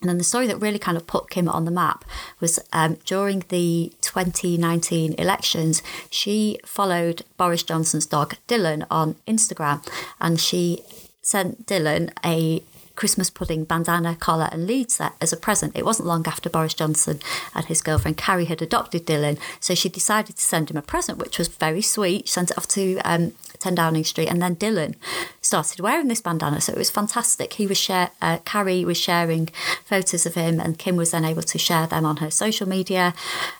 And 0.00 0.08
then 0.08 0.18
the 0.18 0.24
story 0.24 0.46
that 0.46 0.56
really 0.56 0.78
kind 0.78 0.96
of 0.96 1.06
put 1.06 1.28
Kim 1.28 1.46
on 1.48 1.66
the 1.66 1.70
map 1.70 2.06
was 2.40 2.58
um, 2.72 2.96
during 3.04 3.44
the 3.48 3.92
2019 4.00 5.14
elections, 5.18 5.82
she 6.08 6.58
followed 6.64 7.22
Boris 7.36 7.62
Johnson's 7.62 8.06
dog 8.06 8.36
Dylan 8.48 8.86
on 8.90 9.16
Instagram 9.26 9.86
and 10.18 10.40
she 10.40 10.82
sent 11.20 11.66
Dylan 11.66 12.12
a 12.24 12.62
Christmas 13.00 13.30
pudding, 13.30 13.64
bandana, 13.64 14.14
collar, 14.14 14.50
and 14.52 14.66
lead 14.66 14.90
set 14.90 15.14
as 15.22 15.32
a 15.32 15.36
present. 15.38 15.74
It 15.74 15.86
wasn't 15.86 16.06
long 16.06 16.26
after 16.26 16.50
Boris 16.50 16.74
Johnson 16.74 17.18
and 17.54 17.64
his 17.64 17.80
girlfriend 17.80 18.18
Carrie 18.18 18.44
had 18.44 18.60
adopted 18.60 19.06
Dylan, 19.06 19.38
so 19.58 19.74
she 19.74 19.88
decided 19.88 20.36
to 20.36 20.42
send 20.42 20.70
him 20.70 20.76
a 20.76 20.82
present, 20.82 21.16
which 21.16 21.38
was 21.38 21.48
very 21.48 21.80
sweet. 21.80 22.28
She 22.28 22.32
sent 22.34 22.50
it 22.50 22.58
off 22.58 22.68
to 22.68 22.98
um, 22.98 23.32
10 23.58 23.76
Downing 23.76 24.04
Street, 24.04 24.28
and 24.28 24.42
then 24.42 24.54
Dylan 24.54 24.96
started 25.40 25.80
wearing 25.80 26.08
this 26.08 26.20
bandana, 26.20 26.60
so 26.60 26.74
it 26.74 26.78
was 26.78 26.90
fantastic. 26.90 27.54
He 27.54 27.66
was 27.66 27.78
share, 27.78 28.10
uh, 28.20 28.36
Carrie 28.44 28.84
was 28.84 28.98
sharing 28.98 29.48
photos 29.86 30.26
of 30.26 30.34
him, 30.34 30.60
and 30.60 30.78
Kim 30.78 30.96
was 30.96 31.12
then 31.12 31.24
able 31.24 31.40
to 31.40 31.56
share 31.56 31.86
them 31.86 32.04
on 32.04 32.18
her 32.18 32.30
social 32.30 32.68
media. 32.68 33.14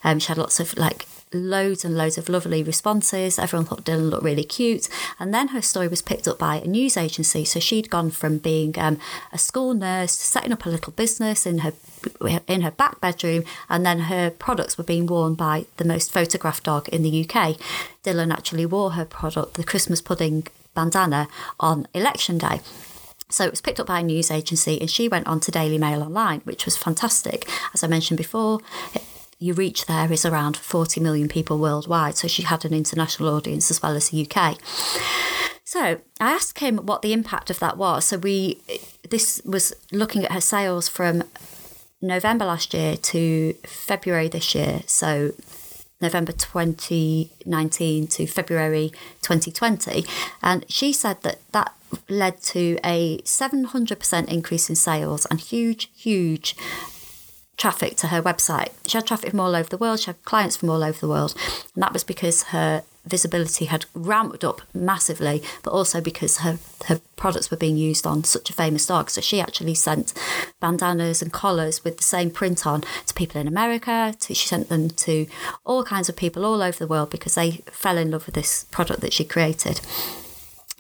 Um, 0.05 0.19
she 0.19 0.29
had 0.29 0.37
lots 0.37 0.61
of 0.61 0.77
like 0.77 1.07
loads 1.33 1.85
and 1.85 1.97
loads 1.97 2.19
of 2.19 2.29
lovely 2.29 2.63
responses. 2.63 3.39
Everyone 3.39 3.67
thought 3.67 3.85
Dylan 3.85 4.11
looked 4.11 4.25
really 4.25 4.45
cute. 4.45 4.89
And 5.19 5.33
then 5.33 5.49
her 5.49 5.63
story 5.63 5.89
was 5.89 6.03
picked 6.03 6.27
up 6.27 6.39
by 6.39 6.57
a 6.57 6.67
news 6.67 6.97
agency. 6.97 7.45
So 7.45 7.61
she'd 7.61 7.91
gone 7.91 8.11
from 8.11 8.39
being 8.39 8.79
um, 8.79 8.99
a 9.33 9.39
school 9.39 9.75
nurse 9.75 10.13
setting 10.13 10.53
up 10.53 10.67
a 10.67 10.71
little 10.71 10.93
business 10.93 11.47
in 11.47 11.59
her 11.59 11.73
in 12.49 12.63
her 12.63 12.71
back 12.71 12.99
bedroom, 13.01 13.45
and 13.69 13.85
then 13.85 14.01
her 14.01 14.31
products 14.31 14.79
were 14.79 14.85
being 14.85 15.07
worn 15.07 15.35
by 15.35 15.67
the 15.77 15.85
most 15.85 16.11
photographed 16.11 16.65
dog 16.65 16.89
in 16.89 17.03
the 17.03 17.29
UK. 17.29 17.59
Dylan 18.03 18.33
actually 18.33 18.65
wore 18.65 18.93
her 18.93 19.05
product, 19.05 19.55
the 19.55 19.65
Christmas 19.65 20.01
pudding 20.01 20.47
bandana, 20.75 21.29
on 21.59 21.87
election 21.95 22.39
day. 22.39 22.61
So 23.29 23.45
it 23.45 23.51
was 23.51 23.61
picked 23.61 23.79
up 23.79 23.87
by 23.87 24.01
a 24.01 24.03
news 24.03 24.31
agency, 24.31 24.81
and 24.81 24.91
she 24.91 25.09
went 25.09 25.27
on 25.27 25.41
to 25.41 25.51
Daily 25.51 25.79
Mail 25.79 26.03
Online, 26.03 26.41
which 26.41 26.65
was 26.65 26.77
fantastic. 26.77 27.49
As 27.75 27.85
I 27.85 27.87
mentioned 27.87 28.19
before, 28.19 28.61
your 29.41 29.55
reach 29.57 29.87
there 29.87 30.13
is 30.13 30.25
around 30.25 30.57
40 30.57 31.01
million 31.01 31.27
people 31.27 31.59
worldwide. 31.59 32.17
So 32.17 32.29
she 32.29 32.43
had 32.43 32.65
an 32.65 32.75
international 32.75 33.35
audience 33.35 33.71
as 33.71 33.83
well 33.83 33.97
as 33.97 34.11
the 34.11 34.29
UK. 34.29 34.59
So 35.65 36.01
I 36.21 36.33
asked 36.33 36.59
him 36.59 36.79
what 36.79 37.01
the 37.01 37.15
impact 37.15 37.49
of 37.49 37.59
that 37.59 37.79
was. 37.79 38.05
So 38.05 38.19
we, 38.19 38.61
this 39.09 39.41
was 39.45 39.73
looking 39.91 40.25
at 40.25 40.33
her 40.33 40.41
sales 40.41 40.89
from 40.89 41.25
November 42.03 42.45
last 42.45 42.75
year 42.75 42.97
to 42.97 43.55
February 43.65 44.29
this 44.29 44.55
year. 44.55 44.83
So 44.87 45.33
November 46.03 46.33
2019 46.33 48.07
to 48.09 48.27
February 48.27 48.91
2020. 49.23 50.05
And 50.43 50.67
she 50.69 50.93
said 50.93 51.23
that 51.23 51.39
that 51.53 51.75
led 52.09 52.43
to 52.43 52.79
a 52.85 53.19
700% 53.23 54.29
increase 54.29 54.69
in 54.69 54.77
sales 54.77 55.27
and 55.27 55.41
huge, 55.41 55.91
huge 55.97 56.57
traffic 57.61 57.95
to 57.95 58.07
her 58.07 58.23
website. 58.23 58.71
She 58.87 58.97
had 58.97 59.07
traffic 59.07 59.31
from 59.31 59.41
all 59.41 59.55
over 59.55 59.69
the 59.69 59.77
world, 59.77 60.01
she 60.01 60.07
had 60.07 60.25
clients 60.25 60.57
from 60.57 60.71
all 60.71 60.83
over 60.83 60.99
the 60.99 61.09
world. 61.09 61.35
And 61.75 61.83
that 61.83 61.93
was 61.93 62.03
because 62.03 62.45
her 62.45 62.83
visibility 63.05 63.67
had 63.67 63.85
ramped 63.95 64.45
up 64.45 64.63
massively, 64.73 65.43
but 65.63 65.73
also 65.73 66.01
because 66.01 66.39
her, 66.39 66.59
her 66.87 67.01
products 67.17 67.51
were 67.51 67.57
being 67.59 67.77
used 67.77 68.07
on 68.07 68.25
such 68.25 68.49
a 68.49 68.55
famous 68.55 68.87
dog. 68.87 69.11
So 69.11 69.21
she 69.21 69.41
actually 69.41 69.75
sent 69.75 70.15
bandanas 70.59 71.21
and 71.21 71.33
collars 71.33 71.85
with 71.85 71.99
the 71.99 72.03
same 72.03 72.31
print 72.31 72.67
on 72.67 72.83
to 73.07 73.15
people 73.15 73.41
in 73.41 73.47
America. 73.47 74.15
To, 74.19 74.35
she 74.35 74.49
sent 74.49 74.71
them 74.71 74.89
to 74.91 75.27
all 75.65 75.85
kinds 75.85 76.09
of 76.09 76.17
people 76.17 76.47
all 76.47 76.63
over 76.63 76.79
the 76.79 76.87
world 76.87 77.11
because 77.11 77.35
they 77.35 77.63
fell 77.71 77.99
in 77.99 78.11
love 78.11 78.25
with 78.25 78.35
this 78.35 78.65
product 78.71 79.03
that 79.03 79.13
she 79.13 79.25
created. 79.25 79.83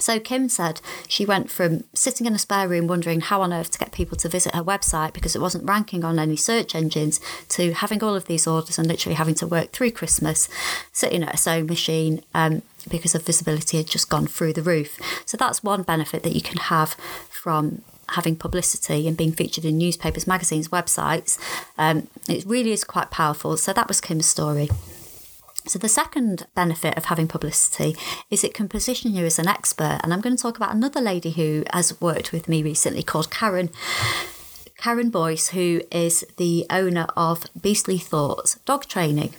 So 0.01 0.19
Kim 0.19 0.49
said 0.49 0.81
she 1.09 1.25
went 1.25 1.51
from 1.51 1.85
sitting 1.95 2.27
in 2.27 2.35
a 2.35 2.39
spare 2.39 2.69
room 2.69 2.87
wondering 2.87 3.21
how 3.21 3.43
on 3.43 3.53
earth 3.53 3.71
to 3.73 3.79
get 3.79 3.93
people 3.93 4.17
to 4.19 4.29
visit 4.29 4.55
her 4.55 4.65
website 4.65 5.13
because 5.13 5.37
it 5.37 5.41
wasn't 5.41 5.69
ranking 5.69 6.05
on 6.05 6.19
any 6.19 6.37
search 6.37 6.75
engines 6.75 7.21
to 7.51 7.73
having 7.73 8.03
all 8.03 8.15
of 8.15 8.27
these 8.27 8.47
orders 8.47 8.79
and 8.79 8.89
literally 8.89 9.15
having 9.15 9.35
to 9.37 9.47
work 9.47 9.73
through 9.73 9.93
Christmas, 9.93 10.49
sitting 10.93 11.23
at 11.23 11.35
a 11.35 11.39
sewing 11.39 11.67
machine 11.67 12.23
um, 12.35 12.63
because 12.89 13.15
of 13.15 13.23
visibility 13.23 13.77
had 13.77 13.87
just 13.87 14.09
gone 14.09 14.27
through 14.27 14.53
the 14.53 14.63
roof. 14.63 14.99
So 15.27 15.37
that's 15.37 15.63
one 15.63 15.83
benefit 15.83 16.23
that 16.23 16.35
you 16.35 16.41
can 16.43 16.59
have 16.59 16.91
from 17.29 17.83
having 18.11 18.37
publicity 18.37 19.07
and 19.07 19.17
being 19.17 19.33
featured 19.33 19.65
in 19.65 19.79
newspapers, 19.79 20.27
magazines, 20.27 20.69
websites. 20.69 21.39
Um, 21.79 22.09
it 22.29 22.45
really 22.45 22.73
is 22.73 22.85
quite 22.85 23.11
powerful. 23.11 23.57
So 23.57 23.73
that 23.73 23.89
was 23.89 24.01
Kim's 24.01 24.27
story. 24.27 24.69
So, 25.67 25.79
the 25.79 25.89
second 25.89 26.47
benefit 26.55 26.97
of 26.97 27.07
having 27.07 27.29
publicity 27.29 27.97
is 28.31 28.43
it 28.43 28.55
can 28.55 28.69
position 28.69 29.15
you 29.15 29.25
as 29.25 29.39
an 29.39 29.49
expert. 29.49 30.01
And 30.03 30.13
I'm 30.13 30.21
going 30.21 30.37
to 30.37 30.43
talk 30.43 30.57
about 30.57 30.75
another 30.75 31.01
lady 31.01 31.31
who 31.31 31.65
has 31.73 32.01
worked 32.01 32.33
with 32.33 32.49
me 32.49 32.63
recently 32.63 33.03
called 33.03 33.31
Karen. 33.31 33.71
Karen 34.79 35.11
Boyce, 35.11 35.49
who 35.49 35.83
is 35.91 36.25
the 36.39 36.65
owner 36.71 37.07
of 37.15 37.45
Beastly 37.61 37.99
Thoughts 37.99 38.55
Dog 38.65 38.87
Training. 38.87 39.35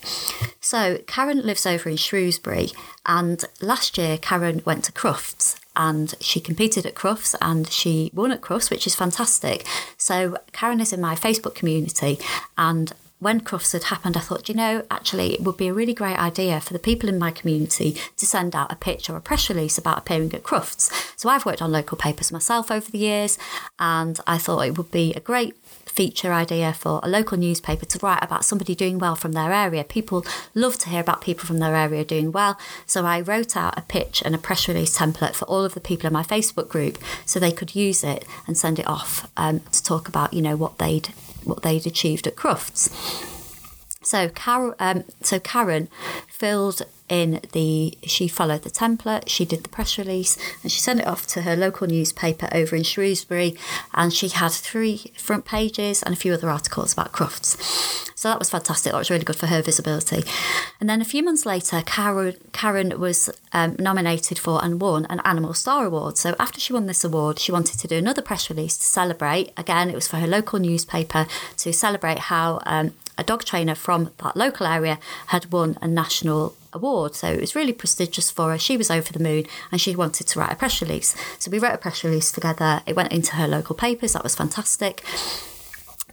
So, 0.59 0.99
Karen 1.07 1.41
lives 1.41 1.65
over 1.65 1.89
in 1.89 1.97
Shrewsbury, 1.97 2.69
and 3.07 3.43
last 3.59 3.97
year 3.97 4.19
Karen 4.19 4.61
went 4.65 4.83
to 4.85 4.91
Crufts 4.91 5.57
and 5.75 6.13
she 6.19 6.39
competed 6.39 6.85
at 6.85 6.95
Crufts 6.95 7.35
and 7.41 7.67
she 7.67 8.11
won 8.13 8.31
at 8.31 8.41
Crufts, 8.41 8.69
which 8.69 8.85
is 8.85 8.93
fantastic. 8.93 9.65
So, 9.97 10.37
Karen 10.51 10.79
is 10.79 10.93
in 10.93 11.01
my 11.01 11.15
Facebook 11.15 11.55
community, 11.55 12.19
and 12.57 12.93
when 13.21 13.39
Crufts 13.39 13.73
had 13.73 13.83
happened, 13.83 14.17
I 14.17 14.19
thought, 14.19 14.49
you 14.49 14.55
know, 14.55 14.83
actually, 14.89 15.35
it 15.35 15.41
would 15.41 15.55
be 15.55 15.67
a 15.67 15.73
really 15.73 15.93
great 15.93 16.17
idea 16.17 16.59
for 16.59 16.73
the 16.73 16.79
people 16.79 17.07
in 17.07 17.19
my 17.19 17.29
community 17.29 17.95
to 18.17 18.25
send 18.25 18.55
out 18.55 18.71
a 18.71 18.75
pitch 18.75 19.11
or 19.11 19.15
a 19.15 19.21
press 19.21 19.47
release 19.47 19.77
about 19.77 19.99
appearing 19.99 20.33
at 20.33 20.41
Crufts. 20.41 20.91
So 21.15 21.29
I've 21.29 21.45
worked 21.45 21.61
on 21.61 21.71
local 21.71 21.97
papers 21.97 22.31
myself 22.31 22.71
over 22.71 22.89
the 22.89 22.97
years, 22.97 23.37
and 23.77 24.19
I 24.25 24.39
thought 24.39 24.61
it 24.61 24.75
would 24.75 24.89
be 24.89 25.13
a 25.13 25.19
great 25.19 25.55
feature 25.85 26.33
idea 26.33 26.73
for 26.73 26.99
a 27.03 27.09
local 27.09 27.37
newspaper 27.37 27.85
to 27.85 27.99
write 28.01 28.23
about 28.23 28.43
somebody 28.43 28.73
doing 28.73 28.97
well 28.97 29.15
from 29.15 29.33
their 29.33 29.53
area. 29.53 29.83
People 29.83 30.25
love 30.55 30.79
to 30.79 30.89
hear 30.89 31.01
about 31.01 31.21
people 31.21 31.45
from 31.45 31.59
their 31.59 31.75
area 31.75 32.03
doing 32.03 32.31
well. 32.31 32.57
So 32.87 33.05
I 33.05 33.21
wrote 33.21 33.55
out 33.55 33.77
a 33.77 33.83
pitch 33.83 34.23
and 34.25 34.33
a 34.33 34.39
press 34.39 34.67
release 34.67 34.97
template 34.97 35.35
for 35.35 35.45
all 35.45 35.63
of 35.63 35.75
the 35.75 35.79
people 35.79 36.07
in 36.07 36.13
my 36.13 36.23
Facebook 36.23 36.69
group 36.69 36.97
so 37.27 37.39
they 37.39 37.51
could 37.51 37.75
use 37.75 38.03
it 38.03 38.25
and 38.47 38.57
send 38.57 38.79
it 38.79 38.87
off 38.87 39.29
um, 39.37 39.59
to 39.71 39.83
talk 39.83 40.07
about, 40.07 40.33
you 40.33 40.41
know, 40.41 40.55
what 40.55 40.79
they'd 40.79 41.09
what 41.43 41.61
they'd 41.63 41.85
achieved 41.85 42.27
at 42.27 42.35
Crufts. 42.35 42.89
So, 44.03 44.29
Car- 44.29 44.75
um, 44.79 45.03
so 45.21 45.39
Karen 45.39 45.87
filled 46.27 46.81
in 47.11 47.41
the 47.51 47.97
she 48.03 48.25
followed 48.29 48.61
the 48.61 48.69
template 48.69 49.27
she 49.27 49.43
did 49.43 49.63
the 49.63 49.69
press 49.69 49.97
release 49.97 50.37
and 50.63 50.71
she 50.71 50.79
sent 50.79 51.01
it 51.01 51.05
off 51.05 51.27
to 51.27 51.41
her 51.41 51.57
local 51.57 51.85
newspaper 51.85 52.47
over 52.53 52.73
in 52.73 52.83
shrewsbury 52.83 53.53
and 53.93 54.13
she 54.13 54.29
had 54.29 54.51
three 54.53 55.11
front 55.17 55.43
pages 55.43 56.01
and 56.01 56.13
a 56.13 56.17
few 56.17 56.33
other 56.33 56.49
articles 56.49 56.93
about 56.93 57.11
Crufts. 57.11 57.57
So 58.15 58.29
that 58.29 58.39
was 58.39 58.49
fantastic 58.49 58.93
that 58.93 58.97
was 58.97 59.09
really 59.09 59.25
good 59.25 59.35
for 59.35 59.47
her 59.47 59.61
visibility. 59.61 60.23
And 60.79 60.89
then 60.89 61.01
a 61.01 61.05
few 61.05 61.21
months 61.21 61.45
later 61.45 61.83
karen, 61.85 62.35
karen 62.53 62.97
was 62.97 63.29
um, 63.51 63.75
nominated 63.77 64.39
for 64.39 64.63
and 64.63 64.79
won 64.79 65.05
an 65.09 65.19
animal 65.25 65.53
star 65.53 65.87
award. 65.87 66.17
So 66.17 66.33
after 66.39 66.61
she 66.61 66.71
won 66.71 66.85
this 66.85 67.03
award 67.03 67.39
she 67.39 67.51
wanted 67.51 67.77
to 67.79 67.89
do 67.89 67.97
another 67.97 68.21
press 68.21 68.49
release 68.49 68.77
to 68.77 68.85
celebrate. 68.85 69.51
Again 69.57 69.89
it 69.89 69.95
was 69.95 70.07
for 70.07 70.15
her 70.15 70.27
local 70.27 70.59
newspaper 70.59 71.27
to 71.57 71.73
celebrate 71.73 72.19
how 72.19 72.61
um, 72.65 72.93
a 73.17 73.23
dog 73.25 73.43
trainer 73.43 73.75
from 73.75 74.11
that 74.23 74.37
local 74.37 74.65
area 74.65 74.97
had 75.27 75.51
won 75.51 75.77
a 75.81 75.87
national 75.89 76.55
award. 76.73 77.15
So 77.15 77.27
it 77.27 77.39
was 77.39 77.55
really 77.55 77.73
prestigious 77.73 78.31
for 78.31 78.51
her. 78.51 78.57
She 78.57 78.77
was 78.77 78.91
over 78.91 79.11
the 79.11 79.19
moon 79.19 79.45
and 79.71 79.79
she 79.79 79.95
wanted 79.95 80.27
to 80.27 80.39
write 80.39 80.51
a 80.51 80.55
press 80.55 80.81
release. 80.81 81.15
So 81.39 81.51
we 81.51 81.59
wrote 81.59 81.73
a 81.73 81.77
press 81.77 82.03
release 82.03 82.31
together. 82.31 82.81
It 82.85 82.95
went 82.95 83.11
into 83.11 83.35
her 83.35 83.47
local 83.47 83.75
papers. 83.75 84.13
That 84.13 84.23
was 84.23 84.35
fantastic. 84.35 85.03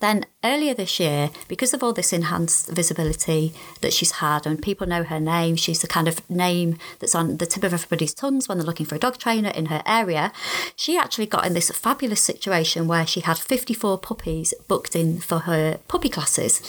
Then 0.00 0.26
earlier 0.44 0.74
this 0.74 1.00
year, 1.00 1.30
because 1.48 1.74
of 1.74 1.82
all 1.82 1.92
this 1.92 2.12
enhanced 2.12 2.68
visibility 2.68 3.52
that 3.80 3.92
she's 3.92 4.12
had 4.12 4.46
and 4.46 4.62
people 4.62 4.86
know 4.86 5.02
her 5.02 5.20
name, 5.20 5.56
she's 5.56 5.80
the 5.80 5.88
kind 5.88 6.08
of 6.08 6.28
name 6.30 6.78
that's 6.98 7.14
on 7.14 7.38
the 7.38 7.46
tip 7.46 7.64
of 7.64 7.74
everybody's 7.74 8.14
tongues 8.14 8.48
when 8.48 8.58
they're 8.58 8.66
looking 8.66 8.86
for 8.86 8.94
a 8.94 9.00
dog 9.00 9.18
trainer 9.18 9.50
in 9.50 9.66
her 9.66 9.82
area. 9.86 10.32
She 10.76 10.96
actually 10.96 11.26
got 11.26 11.46
in 11.46 11.54
this 11.54 11.70
fabulous 11.70 12.20
situation 12.20 12.86
where 12.86 13.06
she 13.06 13.20
had 13.20 13.38
54 13.38 13.98
puppies 13.98 14.54
booked 14.68 14.94
in 14.94 15.18
for 15.18 15.40
her 15.40 15.78
puppy 15.88 16.08
classes. 16.08 16.60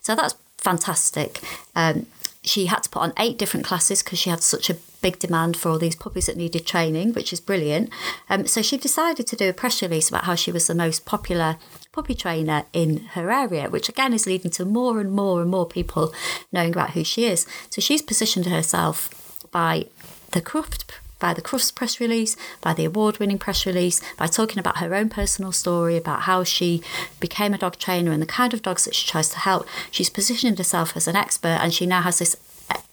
So 0.00 0.14
that's 0.14 0.34
fantastic. 0.58 1.40
Um, 1.74 2.06
she 2.44 2.66
had 2.66 2.82
to 2.82 2.90
put 2.90 3.02
on 3.02 3.12
eight 3.18 3.38
different 3.38 3.64
classes 3.64 4.02
because 4.02 4.18
she 4.18 4.30
had 4.30 4.42
such 4.42 4.68
a 4.68 4.76
big 5.00 5.18
demand 5.18 5.56
for 5.56 5.68
all 5.68 5.78
these 5.78 5.96
puppies 5.96 6.26
that 6.26 6.36
needed 6.36 6.66
training, 6.66 7.12
which 7.12 7.32
is 7.32 7.40
brilliant. 7.40 7.90
Um, 8.28 8.46
so 8.46 8.62
she 8.62 8.76
decided 8.76 9.26
to 9.26 9.36
do 9.36 9.48
a 9.48 9.52
press 9.52 9.82
release 9.82 10.08
about 10.08 10.24
how 10.24 10.34
she 10.34 10.52
was 10.52 10.66
the 10.66 10.74
most 10.74 11.04
popular 11.04 11.56
puppy 11.92 12.14
trainer 12.14 12.64
in 12.72 12.98
her 13.12 13.30
area, 13.30 13.68
which 13.68 13.88
again 13.88 14.12
is 14.12 14.26
leading 14.26 14.50
to 14.52 14.64
more 14.64 15.00
and 15.00 15.12
more 15.12 15.40
and 15.40 15.50
more 15.50 15.66
people 15.66 16.12
knowing 16.50 16.72
about 16.72 16.90
who 16.90 17.04
she 17.04 17.26
is. 17.26 17.46
So 17.70 17.80
she's 17.80 18.02
positioned 18.02 18.46
herself 18.46 19.10
by 19.50 19.86
the 20.32 20.40
Cruft 20.40 20.84
by 21.22 21.32
the 21.32 21.40
Crufts 21.40 21.72
press 21.72 22.00
release, 22.00 22.36
by 22.60 22.74
the 22.74 22.84
award 22.84 23.18
winning 23.18 23.38
press 23.38 23.64
release, 23.64 24.02
by 24.16 24.26
talking 24.26 24.58
about 24.58 24.78
her 24.78 24.92
own 24.92 25.08
personal 25.08 25.52
story, 25.52 25.96
about 25.96 26.22
how 26.22 26.42
she 26.42 26.82
became 27.20 27.54
a 27.54 27.58
dog 27.58 27.78
trainer 27.78 28.10
and 28.10 28.20
the 28.20 28.26
kind 28.26 28.52
of 28.52 28.60
dogs 28.60 28.84
that 28.84 28.94
she 28.96 29.08
tries 29.08 29.28
to 29.28 29.38
help. 29.38 29.66
She's 29.92 30.10
positioned 30.10 30.58
herself 30.58 30.96
as 30.96 31.06
an 31.06 31.14
expert 31.14 31.58
and 31.62 31.72
she 31.72 31.86
now 31.86 32.02
has 32.02 32.18
this 32.18 32.36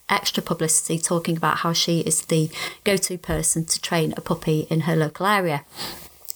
extra 0.08 0.42
publicity 0.42 0.98
talking 0.98 1.36
about 1.36 1.58
how 1.58 1.72
she 1.72 2.00
is 2.00 2.22
the 2.26 2.50
go 2.84 2.96
to 2.96 3.18
person 3.18 3.64
to 3.64 3.80
train 3.80 4.14
a 4.16 4.20
puppy 4.20 4.66
in 4.70 4.82
her 4.82 4.94
local 4.94 5.26
area. 5.26 5.64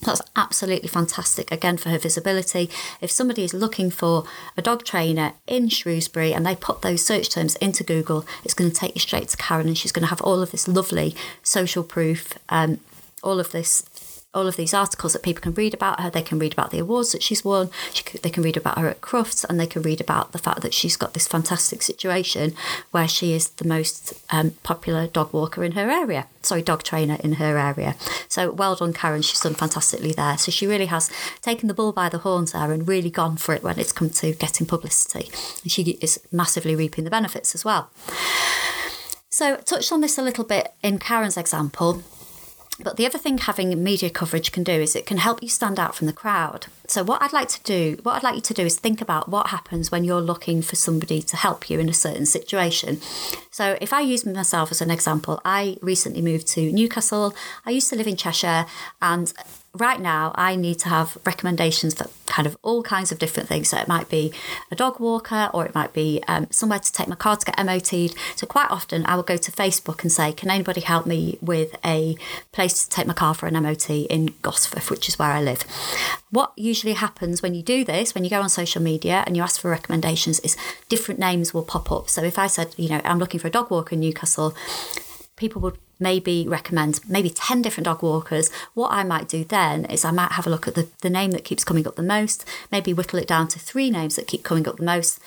That's 0.05 0.23
absolutely 0.37 0.89
fantastic 0.89 1.51
again 1.51 1.77
for 1.77 1.89
her 1.89 1.99
visibility. 1.99 2.71
If 3.01 3.11
somebody 3.11 3.43
is 3.43 3.55
looking 3.55 3.91
for 3.91 4.25
a 4.57 4.63
dog 4.63 4.85
trainer 4.85 5.33
in 5.47 5.69
Shrewsbury 5.69 6.33
and 6.33 6.45
they 6.45 6.57
put 6.57 6.83
those 6.83 7.05
search 7.05 7.31
terms 7.31 7.57
into 7.57 7.85
Google, 7.85 8.27
it's 8.45 8.55
going 8.55 8.71
to 8.71 8.77
take 8.77 8.95
you 8.95 9.01
straight 9.01 9.29
to 9.29 9.37
Karen 9.37 9.67
and 9.67 9.79
she's 9.79 9.93
going 9.93 10.03
to 10.05 10.11
have 10.11 10.21
all 10.21 10.43
of 10.43 10.51
this 10.51 10.69
lovely 10.69 11.17
social 11.43 11.83
proof, 11.83 12.35
um, 12.51 12.81
all 13.23 13.41
of 13.41 13.53
this 13.53 13.83
all 14.35 14.47
of 14.47 14.57
these 14.57 14.75
articles 14.75 15.13
that 15.13 15.23
people 15.23 15.43
can 15.43 15.55
read 15.55 15.75
about 15.75 16.01
her. 16.01 16.11
They 16.11 16.23
can 16.23 16.39
read 16.39 16.53
about 16.53 16.71
the 16.71 16.79
awards 16.79 17.13
that 17.13 17.23
she's 17.23 17.45
won. 17.45 17.71
She, 17.93 18.03
they 18.19 18.31
can 18.31 18.43
read 18.43 18.57
about 18.57 18.79
her 18.79 18.89
at 18.89 19.01
Crufts, 19.01 19.45
and 19.45 19.59
they 19.59 19.67
can 19.67 19.83
read 19.83 20.01
about 20.01 20.33
the 20.33 20.39
fact 20.39 20.61
that 20.63 20.75
she's 20.75 20.97
got 20.97 21.15
this 21.15 21.29
fantastic 21.29 21.83
situation 21.83 22.55
where 22.91 23.09
she 23.09 23.33
is 23.33 23.49
the 23.51 23.67
most 23.67 24.15
um, 24.31 24.53
popular 24.63 25.07
dog 25.07 25.33
walker 25.33 25.65
in 25.65 25.73
her 25.73 25.91
area. 25.91 26.27
Sorry, 26.43 26.63
dog 26.63 26.83
trainer 26.83 27.19
in 27.23 27.35
her 27.35 27.57
area. 27.57 27.97
So 28.29 28.51
well 28.51 28.75
done, 28.75 28.93
Karen. 28.93 29.23
She's 29.23 29.41
done 29.41 29.55
fantastically 29.55 30.13
there. 30.13 30.37
So 30.37 30.51
she 30.51 30.67
really 30.67 30.87
has 30.87 31.11
taken 31.41 31.69
the 31.69 31.75
bull 31.75 31.93
by 31.93 32.09
the 32.09 32.19
horns 32.19 32.53
there 32.53 32.73
and 32.73 32.87
really 32.87 33.11
gone 33.11 33.37
for 33.37 33.55
it 33.55 33.63
when 33.63 33.79
it's 33.79 33.93
come 33.93 34.11
to 34.11 34.33
getting 34.33 34.67
publicity. 34.67 35.31
And 35.63 35.71
she 35.71 35.83
is 36.03 36.21
massively 36.33 36.75
reaping 36.77 37.05
the 37.05 37.11
benefits 37.11 37.55
as 37.55 37.65
well. 37.65 37.91
So, 39.35 39.57
touched 39.57 39.91
on 39.91 40.01
this 40.01 40.17
a 40.17 40.23
little 40.23 40.45
bit 40.45 40.75
in 40.81 41.01
Karen's 41.01 41.37
example. 41.37 42.05
But 42.85 42.99
the 42.99 43.07
other 43.07 43.19
thing 43.19 43.39
having 43.39 43.83
media 43.83 44.11
coverage 44.11 44.53
can 44.53 44.63
do 44.63 44.73
is 44.73 44.95
it 44.95 45.07
can 45.07 45.17
help 45.17 45.43
you 45.43 45.49
stand 45.49 45.81
out 45.81 45.95
from 45.95 46.07
the 46.07 46.13
crowd. 46.13 46.67
So 46.87 47.03
what 47.03 47.23
I'd 47.23 47.33
like 47.33 47.49
to 47.49 47.63
do, 47.63 47.99
what 48.03 48.15
I'd 48.15 48.23
like 48.23 48.35
you 48.35 48.43
to 48.43 48.55
do 48.55 48.63
is 48.63 48.79
think 48.79 49.01
about 49.01 49.29
what 49.29 49.49
happens 49.49 49.91
when 49.91 50.05
you're 50.05 50.21
looking 50.21 50.61
for 50.61 50.77
somebody 50.77 51.23
to 51.23 51.37
help 51.37 51.71
you 51.71 51.81
in 51.81 51.89
a 51.89 51.95
certain 51.95 52.27
situation. 52.27 53.01
So 53.51 53.79
if 53.81 53.95
I 53.95 54.03
use 54.03 54.27
myself 54.27 54.71
as 54.71 54.83
an 54.83 54.91
example, 54.91 55.41
I 55.47 55.79
recently 55.81 56.21
moved 56.21 56.47
to 56.49 56.71
Newcastle. 56.71 57.35
I 57.65 57.71
used 57.71 57.89
to 57.89 57.97
live 57.97 58.07
in 58.07 58.17
Cheshire 58.17 58.67
and 59.01 59.33
right 59.75 60.01
now 60.01 60.33
I 60.35 60.57
need 60.57 60.79
to 60.81 60.89
have 60.89 61.19
recommendations 61.25 61.95
for 61.95 62.09
kind 62.27 62.47
of 62.47 62.57
all 62.63 62.83
kinds 62.83 63.13
of 63.13 63.19
different 63.19 63.49
things. 63.49 63.69
So 63.69 63.79
it 63.79 63.89
might 63.89 64.09
be 64.09 64.33
a 64.71 64.75
dog 64.75 65.01
walker 65.01 65.51
or 65.53 65.67
it 65.67 65.75
might 65.75 65.93
be 65.93 66.23
um, 66.29 66.47
somewhere 66.51 66.79
to 66.79 66.93
take 66.93 67.09
my 67.09 67.17
car 67.17 67.37
to 67.37 67.45
get 67.45 67.65
MOT'd. 67.65 68.17
So 68.37 68.47
quite 68.47 68.71
often 68.71 69.05
I 69.07 69.17
will 69.17 69.23
go 69.23 69.37
to 69.37 69.53
Facebook 69.53 70.03
and 70.03 70.11
say, 70.11 70.33
can 70.33 70.51
anybody 70.51 70.81
help 70.81 71.07
me 71.07 71.39
with 71.41 71.77
a 71.85 72.17
place 72.53 72.85
to 72.85 72.91
take 72.91 73.07
my 73.07 73.15
car 73.15 73.35
for 73.35 73.47
an 73.47 73.55
MOT 73.63 73.91
in 73.91 74.29
Gosforth, 74.43 74.91
which 74.91 75.09
is 75.09 75.19
where 75.19 75.31
I 75.31 75.43
live. 75.43 75.63
What 76.31 76.53
usually 76.57 76.95
happens 76.95 77.43
when 77.43 77.55
you 77.55 77.63
do 77.63 77.85
this, 77.85 78.15
when 78.15 78.25
you 78.25 78.31
go 78.31 78.41
on 78.41 78.49
social 78.49 78.83
media 78.83 79.23
and 79.27 79.37
you 79.37 79.43
ask 79.43 79.61
for 79.61 79.71
recommendations, 79.71 80.41
is 80.41 80.57
different 80.89 81.21
names 81.21 81.53
will 81.53 81.63
pop 81.63 81.91
up. 81.93 82.09
So 82.09 82.23
if 82.23 82.39
I 82.39 82.47
said, 82.47 82.75
you 82.77 82.89
know, 82.89 83.01
I'm 83.05 83.19
looking 83.19 83.41
for 83.41 83.49
a 83.49 83.51
dog 83.51 83.71
walker 83.71 83.95
in 83.95 84.01
Newcastle, 84.01 84.55
people 85.37 85.61
would 85.63 85.79
maybe 85.99 86.47
recommend 86.49 87.01
maybe 87.09 87.31
10 87.31 87.63
different 87.63 87.87
dog 87.87 88.03
walkers. 88.03 88.51
What 88.75 88.93
I 88.93 89.05
might 89.05 89.29
do 89.29 89.45
then 89.45 89.85
is 89.87 90.05
I 90.05 90.11
might 90.11 90.33
have 90.33 90.47
a 90.47 90.51
look 90.51 90.69
at 90.69 90.75
the, 90.75 90.89
the 91.03 91.11
name 91.11 91.31
that 91.33 91.45
keeps 91.45 91.65
coming 91.65 91.87
up 91.87 91.97
the 91.97 92.03
most, 92.03 92.45
maybe 92.71 92.93
whittle 92.93 93.19
it 93.19 93.29
down 93.29 93.49
to 93.49 93.59
three 93.59 93.91
names 93.91 94.17
that 94.17 94.27
keep 94.27 94.43
coming 94.43 94.69
up 94.69 94.77
the 94.77 94.85
most. 94.85 95.21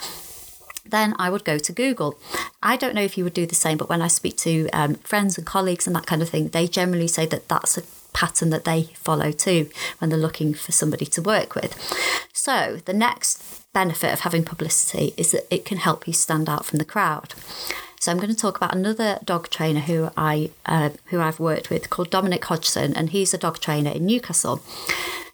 Then 0.86 1.16
I 1.20 1.30
would 1.30 1.44
go 1.44 1.58
to 1.58 1.74
Google. 1.74 2.18
I 2.64 2.78
don't 2.78 2.96
know 2.96 3.02
if 3.02 3.18
you 3.18 3.24
would 3.24 3.34
do 3.34 3.46
the 3.46 3.56
same, 3.56 3.78
but 3.78 3.90
when 3.90 4.02
I 4.02 4.08
speak 4.08 4.38
to 4.38 4.70
um, 4.70 4.96
friends 4.96 5.38
and 5.38 5.46
colleagues 5.46 5.86
and 5.86 5.96
that 5.96 6.06
kind 6.06 6.22
of 6.22 6.30
thing, 6.30 6.50
they 6.50 6.68
generally 6.68 7.08
say 7.08 7.26
that 7.26 7.50
that's 7.50 7.78
a 7.78 7.84
pattern 8.14 8.50
that 8.50 8.64
they 8.64 8.84
follow 8.96 9.32
too 9.32 9.70
when 10.00 10.10
they're 10.10 10.18
looking 10.18 10.54
for 10.54 10.72
somebody 10.72 11.06
to 11.06 11.22
work 11.22 11.56
with. 11.56 11.76
So, 12.34 12.80
the 12.86 12.94
next 12.94 13.64
benefit 13.74 14.14
of 14.14 14.22
having 14.22 14.44
publicity 14.44 15.14
is 15.18 15.32
that 15.32 15.54
it 15.54 15.66
can 15.66 15.78
help 15.78 16.08
you 16.08 16.14
stand 16.14 16.50
out 16.50 16.66
from 16.66 16.80
the 16.80 16.86
crowd. 16.86 17.34
So 18.00 18.12
I'm 18.12 18.18
going 18.18 18.30
to 18.30 18.36
talk 18.36 18.58
about 18.58 18.76
another 18.76 19.20
dog 19.24 19.50
trainer 19.50 19.80
who 19.80 20.10
I 20.16 20.52
uh, 20.66 20.92
who 21.06 21.20
I've 21.20 21.40
worked 21.40 21.70
with 21.70 21.90
called 21.90 22.10
Dominic 22.10 22.46
Hodgson, 22.46 22.96
and 22.96 23.10
he's 23.10 23.34
a 23.34 23.38
dog 23.38 23.60
trainer 23.60 23.92
in 23.92 24.06
Newcastle. 24.06 24.62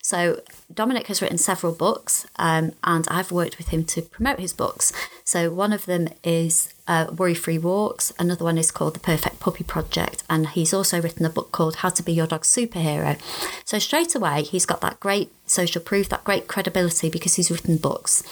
So 0.02 0.42
Dominic 0.72 1.08
has 1.08 1.22
written 1.22 1.38
several 1.38 1.74
books, 1.74 2.26
um, 2.38 2.74
and 2.84 3.08
I've 3.10 3.32
worked 3.32 3.58
with 3.58 3.70
him 3.70 3.84
to 3.86 4.02
promote 4.02 4.40
his 4.40 4.54
books. 4.54 4.92
So 5.24 5.50
one 5.50 5.74
of 5.74 5.86
them 5.86 6.10
is 6.24 6.74
uh, 6.88 7.08
Worry 7.16 7.34
Free 7.34 7.58
Walks. 7.58 8.12
Another 8.20 8.44
one 8.44 8.58
is 8.58 8.72
called 8.72 8.96
The 8.96 9.00
Perfect 9.00 9.40
Puppy 9.40 9.64
Project, 9.64 10.24
and 10.30 10.50
he's 10.50 10.74
also 10.74 11.02
written 11.02 11.26
a 11.26 11.30
book 11.30 11.52
called 11.52 11.78
How 11.78 11.90
to 11.90 12.04
Be 12.04 12.14
Your 12.14 12.28
Dog's 12.28 12.54
Superhero. 12.54 13.20
So 13.66 13.80
straight 13.80 14.16
away, 14.16 14.44
he's 14.44 14.66
got 14.66 14.82
that 14.82 15.00
great 15.00 15.32
social 15.46 15.82
proof, 15.82 16.10
that 16.10 16.24
great 16.24 16.48
credibility 16.48 17.10
because 17.10 17.36
he's 17.36 17.52
written 17.52 17.78
books. 17.78 18.24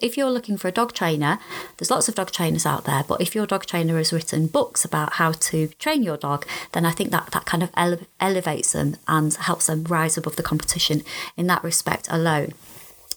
If 0.00 0.16
you're 0.16 0.30
looking 0.30 0.56
for 0.56 0.68
a 0.68 0.72
dog 0.72 0.92
trainer, 0.92 1.38
there's 1.76 1.90
lots 1.90 2.08
of 2.08 2.14
dog 2.14 2.30
trainers 2.30 2.66
out 2.66 2.84
there, 2.84 3.02
but 3.06 3.20
if 3.20 3.34
your 3.34 3.46
dog 3.46 3.66
trainer 3.66 3.96
has 3.96 4.12
written 4.12 4.46
books 4.46 4.84
about 4.84 5.14
how 5.14 5.32
to 5.32 5.68
train 5.78 6.02
your 6.02 6.16
dog, 6.16 6.46
then 6.72 6.84
I 6.84 6.92
think 6.92 7.10
that 7.10 7.30
that 7.32 7.46
kind 7.46 7.62
of 7.62 7.70
ele- 7.76 8.06
elevates 8.20 8.72
them 8.72 8.96
and 9.08 9.34
helps 9.34 9.66
them 9.66 9.84
rise 9.84 10.16
above 10.16 10.36
the 10.36 10.42
competition 10.42 11.02
in 11.36 11.46
that 11.48 11.64
respect 11.64 11.77
alone. 12.08 12.52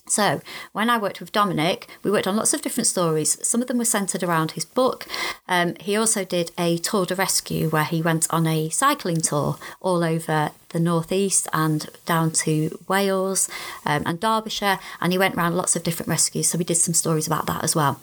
So, 0.08 0.42
when 0.72 0.90
I 0.90 0.98
worked 0.98 1.20
with 1.20 1.32
Dominic, 1.32 1.86
we 2.02 2.10
worked 2.10 2.26
on 2.26 2.36
lots 2.36 2.52
of 2.52 2.60
different 2.60 2.88
stories. 2.88 3.38
Some 3.46 3.62
of 3.62 3.68
them 3.68 3.78
were 3.78 3.84
centered 3.84 4.22
around 4.22 4.50
his 4.50 4.64
book. 4.64 5.06
Um, 5.48 5.74
he 5.80 5.96
also 5.96 6.24
did 6.24 6.50
a 6.58 6.76
tour 6.78 7.06
de 7.06 7.14
rescue 7.14 7.68
where 7.70 7.84
he 7.84 8.02
went 8.02 8.26
on 8.28 8.46
a 8.46 8.68
cycling 8.68 9.20
tour 9.20 9.56
all 9.80 10.02
over 10.02 10.50
the 10.70 10.80
northeast 10.80 11.48
and 11.52 11.88
down 12.04 12.32
to 12.32 12.78
Wales 12.88 13.48
um, 13.86 14.02
and 14.04 14.18
Derbyshire, 14.18 14.80
and 15.00 15.12
he 15.12 15.18
went 15.18 15.36
around 15.36 15.56
lots 15.56 15.76
of 15.76 15.84
different 15.84 16.10
rescues. 16.10 16.48
So, 16.48 16.58
we 16.58 16.64
did 16.64 16.76
some 16.76 16.94
stories 16.94 17.28
about 17.28 17.46
that 17.46 17.62
as 17.62 17.76
well. 17.76 18.00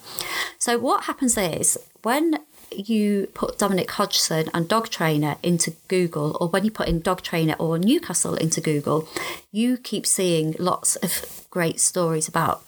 So, 0.58 0.80
what 0.80 1.04
happens 1.04 1.38
is 1.38 1.78
when 2.02 2.40
you 2.72 3.28
put 3.34 3.58
Dominic 3.58 3.92
Hodgson 3.92 4.50
and 4.54 4.68
dog 4.68 4.90
trainer 4.90 5.38
into 5.44 5.76
Google, 5.88 6.38
or 6.40 6.48
when 6.48 6.66
you 6.66 6.72
put 6.72 6.88
in 6.88 7.02
dog 7.02 7.22
trainer 7.22 7.56
or 7.60 7.78
Newcastle 7.78 8.36
into 8.36 8.62
Google, 8.62 9.08
you 9.52 9.78
keep 9.78 10.06
seeing 10.06 10.56
lots 10.60 10.96
of 10.98 11.46
great 11.50 11.80
stories 11.80 12.28
about 12.28 12.64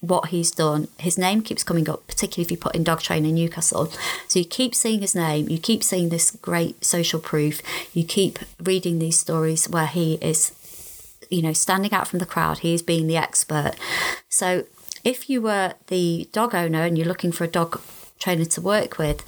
what 0.00 0.28
he's 0.28 0.50
done. 0.50 0.88
His 0.98 1.18
name 1.18 1.42
keeps 1.42 1.64
coming 1.64 1.88
up, 1.88 2.06
particularly 2.06 2.44
if 2.44 2.50
you 2.50 2.56
put 2.56 2.74
in 2.74 2.84
dog 2.84 3.00
trainer 3.00 3.30
Newcastle. 3.30 3.90
So 4.28 4.38
you 4.38 4.44
keep 4.44 4.74
seeing 4.74 5.00
his 5.00 5.14
name, 5.14 5.48
you 5.48 5.58
keep 5.58 5.82
seeing 5.82 6.08
this 6.08 6.30
great 6.30 6.84
social 6.84 7.20
proof, 7.20 7.60
you 7.94 8.04
keep 8.04 8.38
reading 8.62 8.98
these 8.98 9.18
stories 9.18 9.68
where 9.68 9.86
he 9.86 10.14
is, 10.14 10.52
you 11.30 11.42
know, 11.42 11.52
standing 11.52 11.92
out 11.92 12.08
from 12.08 12.18
the 12.18 12.26
crowd, 12.26 12.58
he 12.58 12.74
is 12.74 12.82
being 12.82 13.06
the 13.06 13.16
expert. 13.16 13.72
So 14.28 14.64
if 15.04 15.30
you 15.30 15.42
were 15.42 15.74
the 15.88 16.28
dog 16.32 16.54
owner 16.54 16.82
and 16.82 16.96
you're 16.96 17.06
looking 17.06 17.32
for 17.32 17.44
a 17.44 17.48
dog 17.48 17.80
trainer 18.18 18.44
to 18.44 18.60
work 18.60 18.98
with, 18.98 19.24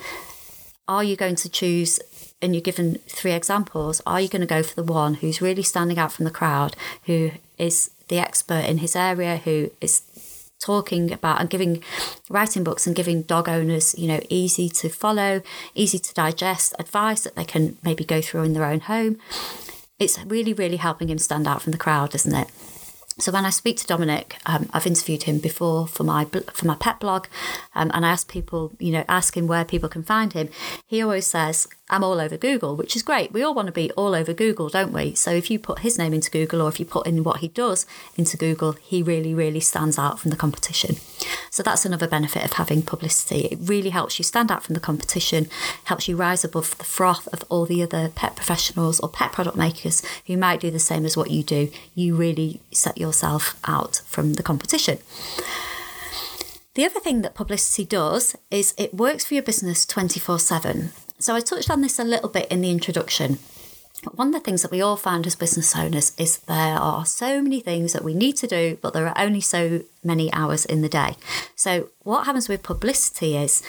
are 0.89 1.05
you 1.05 1.17
going 1.17 1.37
to 1.37 1.49
choose? 1.49 2.01
And 2.43 2.55
you're 2.55 2.63
given 2.63 2.95
three 3.07 3.33
examples. 3.33 4.01
Are 4.07 4.21
you 4.21 4.29
going 4.29 4.41
to 4.41 4.47
go 4.47 4.63
for 4.63 4.75
the 4.75 4.93
one 4.93 5.15
who's 5.15 5.43
really 5.43 5.63
standing 5.63 5.99
out 5.99 6.11
from 6.13 6.25
the 6.25 6.31
crowd, 6.31 6.75
who 7.05 7.33
is 7.59 7.91
the 8.09 8.19
expert 8.19 8.65
in 8.65 8.79
his 8.79 8.97
area, 8.97 9.37
who 9.37 9.71
is 9.81 10.03
talking 10.61 11.11
about 11.11 11.41
and 11.41 11.49
giving 11.51 11.83
writing 12.29 12.63
books 12.63 12.87
and 12.87 12.95
giving 12.95 13.23
dog 13.23 13.49
owners 13.49 13.95
you 13.99 14.07
know 14.07 14.21
easy 14.29 14.69
to 14.69 14.91
follow 14.91 15.41
easy 15.75 15.99
to 15.99 16.13
digest 16.13 16.75
advice 16.79 17.23
that 17.23 17.35
they 17.35 17.47
can 17.47 17.79
maybe 17.83 18.05
go 18.05 18.21
through 18.21 18.43
in 18.43 18.53
their 18.53 18.67
own 18.67 18.81
home 18.81 19.17
it's 19.99 20.23
really 20.27 20.53
really 20.53 20.77
helping 20.77 21.09
him 21.09 21.17
stand 21.19 21.49
out 21.49 21.63
from 21.63 21.73
the 21.73 21.79
crowd 21.79 22.15
isn't 22.15 22.35
it 22.35 22.49
so 23.21 23.33
when 23.33 23.45
I 23.45 23.51
speak 23.51 23.77
to 23.79 23.87
Dominic, 23.87 24.37
um, 24.47 24.69
I've 24.73 24.87
interviewed 24.87 25.25
him 25.25 25.39
before 25.39 25.87
for 25.87 26.05
my 26.05 26.25
for 26.25 26.67
my 26.67 26.75
pet 26.77 27.01
blog, 27.01 27.27
um, 27.75 27.91
and 27.95 28.05
I 28.05 28.11
ask 28.11 28.29
people, 28.29 28.73
you 28.79 28.93
know, 28.93 29.05
ask 29.09 29.37
him 29.37 29.47
where 29.47 29.65
people 29.65 29.89
can 29.89 30.03
find 30.03 30.33
him. 30.33 30.49
He 30.87 31.03
always 31.03 31.27
says, 31.27 31.69
"I'm 31.91 32.05
all 32.05 32.21
over 32.21 32.37
Google," 32.37 32.77
which 32.77 32.97
is 32.97 33.03
great. 33.03 33.33
We 33.33 33.43
all 33.43 33.55
want 33.55 33.67
to 33.67 33.73
be 33.73 33.91
all 33.93 34.15
over 34.15 34.33
Google, 34.33 34.69
don't 34.69 34.93
we? 34.93 35.15
So 35.15 35.31
if 35.31 35.51
you 35.51 35.59
put 35.59 35.81
his 35.81 35.99
name 35.99 36.15
into 36.15 36.31
Google, 36.31 36.63
or 36.63 36.69
if 36.69 36.81
you 36.81 36.87
put 36.87 37.07
in 37.07 37.25
what 37.25 37.41
he 37.41 37.49
does 37.49 37.85
into 38.17 38.37
Google, 38.37 38.73
he 38.73 39.03
really, 39.03 39.35
really 39.35 39.61
stands 39.61 39.99
out 39.99 40.19
from 40.19 40.31
the 40.31 40.37
competition. 40.37 40.97
So 41.51 41.63
that's 41.63 41.85
another 41.85 42.07
benefit 42.07 42.45
of 42.45 42.55
having 42.55 42.83
publicity. 42.83 43.49
It 43.49 43.59
really 43.61 43.91
helps 43.91 44.19
you 44.19 44.25
stand 44.25 44.51
out 44.51 44.63
from 44.63 44.75
the 44.75 44.81
competition, 44.81 45.49
helps 45.85 46.09
you 46.09 46.17
rise 46.17 46.45
above 46.45 46.79
the 46.79 46.85
froth 46.85 47.29
of 47.33 47.45
all 47.49 47.67
the 47.67 47.83
other 47.83 48.09
pet 48.09 48.37
professionals 48.37 49.01
or 49.01 49.09
pet 49.09 49.33
product 49.33 49.57
makers 49.57 50.03
who 50.27 50.37
might 50.37 50.61
do 50.61 50.71
the 50.71 50.79
same 50.79 51.05
as 51.05 51.17
what 51.17 51.31
you 51.31 51.43
do. 51.43 51.71
You 51.95 52.15
really 52.15 52.61
set 52.73 52.97
yourself 52.97 53.59
out 53.65 54.03
from 54.07 54.35
the 54.35 54.43
competition. 54.43 54.99
The 56.75 56.85
other 56.85 57.01
thing 57.01 57.23
that 57.23 57.35
publicity 57.35 57.85
does 57.85 58.37
is 58.51 58.75
it 58.79 58.95
works 58.95 59.25
for 59.25 59.35
your 59.35 59.43
business 59.43 59.85
24 59.85 60.39
7. 60.39 60.93
So 61.21 61.35
I 61.35 61.41
touched 61.41 61.71
on 61.71 61.83
this 61.83 61.99
a 61.99 62.05
little 62.05 62.31
bit 62.31 62.51
in 62.51 62.63
the 62.63 62.71
introduction. 62.71 63.39
One 64.15 64.29
of 64.29 64.33
the 64.33 64.41
things 64.41 64.63
that 64.63 64.71
we 64.71 64.81
all 64.81 64.97
find 64.97 65.27
as 65.27 65.37
business 65.37 65.77
owners 65.77 66.13
is 66.17 66.39
there 66.39 66.79
are 66.79 67.05
so 67.05 67.43
many 67.43 67.61
things 67.61 67.93
that 67.93 68.03
we 68.03 68.15
need 68.15 68.39
to 68.39 68.47
do, 68.47 68.79
but 68.81 68.95
there 68.95 69.07
are 69.07 69.19
only 69.19 69.43
so 69.43 69.83
many 70.03 70.33
hours 70.33 70.65
in 70.65 70.81
the 70.81 70.89
day. 70.89 71.17
So, 71.55 71.91
what 72.05 72.25
happens 72.25 72.49
with 72.49 72.63
publicity 72.63 73.37
is 73.37 73.63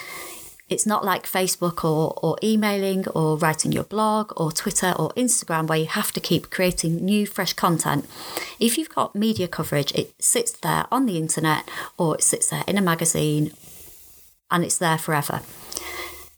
it's 0.69 0.85
not 0.85 1.03
like 1.03 1.23
Facebook 1.23 1.83
or, 1.83 2.17
or 2.23 2.37
emailing 2.41 3.05
or 3.09 3.35
writing 3.35 3.73
your 3.73 3.83
blog 3.83 4.31
or 4.37 4.53
Twitter 4.53 4.93
or 4.97 5.09
Instagram 5.15 5.67
where 5.67 5.79
you 5.79 5.87
have 5.87 6.13
to 6.13 6.21
keep 6.21 6.49
creating 6.49 7.03
new, 7.03 7.25
fresh 7.27 7.51
content. 7.51 8.05
If 8.57 8.77
you've 8.77 8.95
got 8.95 9.13
media 9.13 9.49
coverage, 9.49 9.93
it 9.93 10.13
sits 10.23 10.53
there 10.53 10.85
on 10.89 11.05
the 11.05 11.17
internet 11.17 11.67
or 11.97 12.15
it 12.15 12.23
sits 12.23 12.49
there 12.49 12.63
in 12.65 12.77
a 12.77 12.81
magazine 12.81 13.51
and 14.49 14.63
it's 14.63 14.77
there 14.77 14.97
forever. 14.97 15.41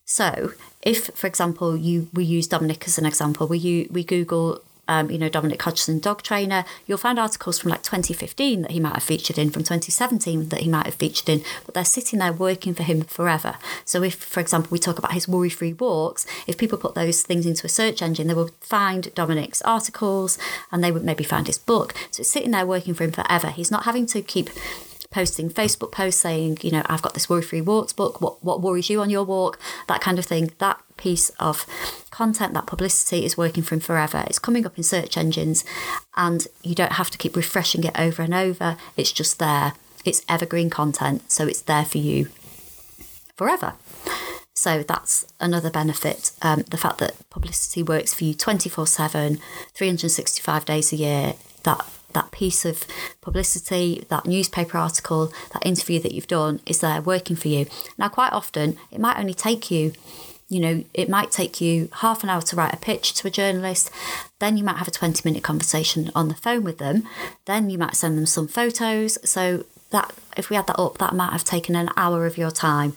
So, 0.06 0.54
if, 0.84 1.08
for 1.16 1.28
example, 1.28 1.76
you 1.76 2.10
we 2.14 2.24
use 2.24 2.48
Dominic 2.48 2.86
as 2.88 2.98
an 2.98 3.06
example, 3.06 3.48
we 3.48 3.58
you 3.58 3.88
we 3.92 4.04
Google 4.04 4.62
um, 4.88 5.10
you 5.10 5.18
know, 5.18 5.30
Dominic 5.30 5.62
Hodgson, 5.62 6.00
dog 6.00 6.24
trainer, 6.24 6.66
you'll 6.86 6.98
find 6.98 7.18
articles 7.18 7.58
from 7.58 7.72
like 7.72 7.84
2015 7.84 8.64
that 8.64 8.72
he 8.72 8.80
might 8.80 8.94
have 8.94 9.04
featured 9.04 9.38
in, 9.38 9.50
from 9.50 9.64
2017 9.64 10.50
that 10.50 10.62
he 10.62 10.70
might 10.70 10.86
have 10.86 10.96
featured 10.96 11.30
in, 11.30 11.44
but 11.66 11.74
they're 11.74 11.86
sitting 11.86 12.20
there 12.20 12.34
working 12.34 12.74
for 12.74 12.84
him 12.84 13.02
forever. 13.02 13.56
So 13.86 14.04
if, 14.04 14.16
for 14.16 14.40
example, 14.40 14.70
we 14.72 14.80
talk 14.80 14.98
about 14.98 15.14
his 15.14 15.28
worry-free 15.28 15.74
walks, 15.74 16.26
if 16.48 16.58
people 16.58 16.78
put 16.78 16.96
those 16.96 17.22
things 17.22 17.46
into 17.46 17.66
a 17.66 17.70
search 17.70 18.02
engine, 18.02 18.28
they 18.28 18.34
will 18.34 18.52
find 18.60 19.14
Dominic's 19.16 19.62
articles 19.62 20.38
and 20.72 20.84
they 20.84 20.92
would 20.92 21.04
maybe 21.04 21.24
find 21.24 21.48
his 21.48 21.58
book. 21.58 21.94
So 22.12 22.22
it's 22.22 22.30
sitting 22.30 22.52
there 22.52 22.66
working 22.66 22.94
for 22.94 23.06
him 23.06 23.12
forever. 23.12 23.52
He's 23.52 23.72
not 23.72 23.86
having 23.86 24.06
to 24.08 24.22
keep 24.22 24.50
posting 25.14 25.50
Facebook 25.50 25.92
posts 25.92 26.20
saying, 26.20 26.58
you 26.62 26.72
know, 26.72 26.82
I've 26.88 27.02
got 27.02 27.14
this 27.14 27.30
worry 27.30 27.44
free 27.44 27.62
walks 27.62 27.94
book. 27.94 28.20
What 28.20 28.44
what 28.44 28.62
worries 28.62 28.90
you 28.90 29.00
on 29.00 29.10
your 29.10 29.24
walk? 29.24 29.60
That 29.88 30.02
kind 30.02 30.20
of 30.20 30.26
thing. 30.26 30.52
That 30.58 30.82
piece 30.98 31.30
of 31.40 31.66
content, 32.10 32.54
that 32.54 32.66
publicity 32.66 33.24
is 33.24 33.38
working 33.38 33.64
for 33.64 33.76
him 33.76 33.80
forever. 33.80 34.24
It's 34.28 34.40
coming 34.40 34.66
up 34.66 34.78
in 34.78 34.84
search 34.84 35.18
engines 35.18 35.64
and 36.18 36.46
you 36.62 36.76
don't 36.76 36.94
have 36.94 37.12
to 37.12 37.18
keep 37.18 37.36
refreshing 37.36 37.84
it 37.84 37.98
over 37.98 38.22
and 38.24 38.34
over. 38.34 38.76
It's 38.98 39.12
just 39.12 39.40
there. 39.40 39.74
It's 40.04 40.26
evergreen 40.28 40.70
content, 40.70 41.32
so 41.32 41.48
it's 41.48 41.62
there 41.62 41.86
for 41.86 42.00
you 42.00 42.28
forever. 43.38 43.74
So 44.54 44.84
that's 44.84 45.26
another 45.40 45.70
benefit. 45.70 46.32
Um, 46.42 46.64
the 46.70 46.78
fact 46.78 46.98
that 47.00 47.16
publicity 47.30 47.84
works 47.84 48.14
for 48.14 48.24
you 48.24 48.34
24 48.34 48.88
7, 48.88 49.40
365 49.74 50.66
days 50.66 50.94
a 50.94 50.96
year, 50.96 51.34
that 51.64 51.86
that 52.14 52.32
piece 52.32 52.64
of 52.64 52.86
publicity, 53.22 54.06
that 54.10 54.26
newspaper 54.26 54.78
article, 54.78 55.34
that 55.52 55.66
interview 55.66 56.00
that 56.00 56.14
you've 56.14 56.28
done 56.28 56.62
is 56.66 56.80
there 56.80 57.02
working 57.02 57.36
for 57.36 57.48
you. 57.48 57.66
Now, 57.98 58.08
quite 58.10 58.32
often, 58.32 58.78
it 58.92 59.00
might 59.00 59.18
only 59.18 59.34
take 59.34 59.70
you, 59.70 59.94
you 60.48 60.60
know, 60.60 60.84
it 60.94 61.10
might 61.10 61.32
take 61.32 61.60
you 61.60 61.90
half 62.02 62.24
an 62.24 62.30
hour 62.30 62.42
to 62.42 62.56
write 62.56 62.74
a 62.74 62.78
pitch 62.78 63.14
to 63.16 63.28
a 63.28 63.32
journalist. 63.32 63.92
Then 64.40 64.58
you 64.58 64.64
might 64.64 64.78
have 64.78 64.88
a 64.88 64.92
20 64.92 65.28
minute 65.28 65.44
conversation 65.44 66.12
on 66.16 66.28
the 66.28 66.36
phone 66.36 66.64
with 66.64 66.78
them. 66.78 67.08
Then 67.46 67.70
you 67.70 67.78
might 67.78 67.96
send 67.96 68.18
them 68.18 68.26
some 68.26 68.48
photos. 68.48 69.18
So 69.28 69.66
that 69.90 70.14
if 70.38 70.50
we 70.50 70.58
add 70.58 70.68
that 70.68 70.80
up, 70.80 70.98
that 71.00 71.16
might 71.16 71.32
have 71.32 71.44
taken 71.44 71.76
an 71.76 71.90
hour 71.98 72.26
of 72.26 72.38
your 72.38 72.52
time. 72.52 72.94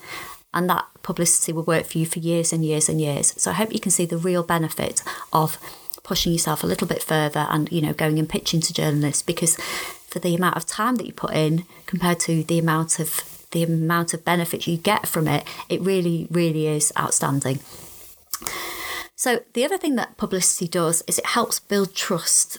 And 0.53 0.71
that 0.71 0.87
publicity 1.03 1.53
will 1.53 1.65
work 1.65 1.87
for 1.87 1.99
you 1.99 2.07
for 2.07 2.19
years 2.19 2.53
and 2.53 2.65
years 2.65 2.89
and 2.89 3.01
years. 3.01 3.35
So 3.41 3.51
I 3.51 3.55
hope 3.55 3.73
you 3.73 3.81
can 3.81 3.91
see 3.91 4.07
the 4.07 4.17
real 4.17 4.43
benefit 4.43 5.03
of 5.33 5.59
pushing 6.07 6.33
yourself 6.33 6.63
a 6.63 6.67
little 6.67 6.87
bit 6.87 7.03
further 7.03 7.47
and, 7.51 7.71
you 7.73 7.83
know, 7.83 7.93
going 7.93 8.19
and 8.19 8.29
pitching 8.29 8.61
to 8.61 8.73
journalists 8.73 9.23
because 9.23 9.57
for 10.07 10.21
the 10.21 10.37
amount 10.37 10.57
of 10.57 10.65
time 10.65 10.95
that 10.97 11.07
you 11.07 11.13
put 11.13 11.35
in 11.35 11.65
compared 11.87 12.21
to 12.21 12.45
the 12.45 12.59
amount 12.59 13.01
of 13.01 13.45
the 13.51 13.63
amount 13.63 14.15
of 14.15 14.25
benefit 14.25 14.67
you 14.67 14.77
get 14.77 15.07
from 15.07 15.27
it, 15.27 15.45
it 15.69 15.81
really, 15.81 16.27
really 16.31 16.67
is 16.67 16.93
outstanding. 16.99 17.59
So, 19.15 19.41
the 19.55 19.65
other 19.65 19.79
thing 19.79 19.97
that 19.97 20.17
publicity 20.17 20.69
does 20.69 21.03
is 21.07 21.19
it 21.19 21.27
helps 21.27 21.59
build 21.59 21.95
trust 21.95 22.59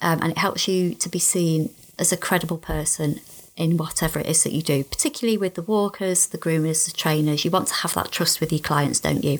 um, 0.00 0.20
and 0.22 0.32
it 0.32 0.38
helps 0.38 0.68
you 0.68 0.94
to 0.94 1.08
be 1.08 1.18
seen 1.18 1.70
as 1.98 2.12
a 2.12 2.16
credible 2.16 2.58
person 2.58 3.20
in 3.56 3.76
whatever 3.76 4.20
it 4.20 4.26
is 4.26 4.42
that 4.44 4.52
you 4.52 4.62
do, 4.62 4.84
particularly 4.84 5.38
with 5.38 5.54
the 5.54 5.62
walkers, 5.62 6.26
the 6.26 6.38
groomers, 6.38 6.84
the 6.84 6.92
trainers. 6.92 7.44
You 7.44 7.50
want 7.50 7.68
to 7.68 7.74
have 7.74 7.94
that 7.94 8.12
trust 8.12 8.40
with 8.40 8.52
your 8.52 8.60
clients, 8.60 9.00
don't 9.00 9.24
you? 9.24 9.38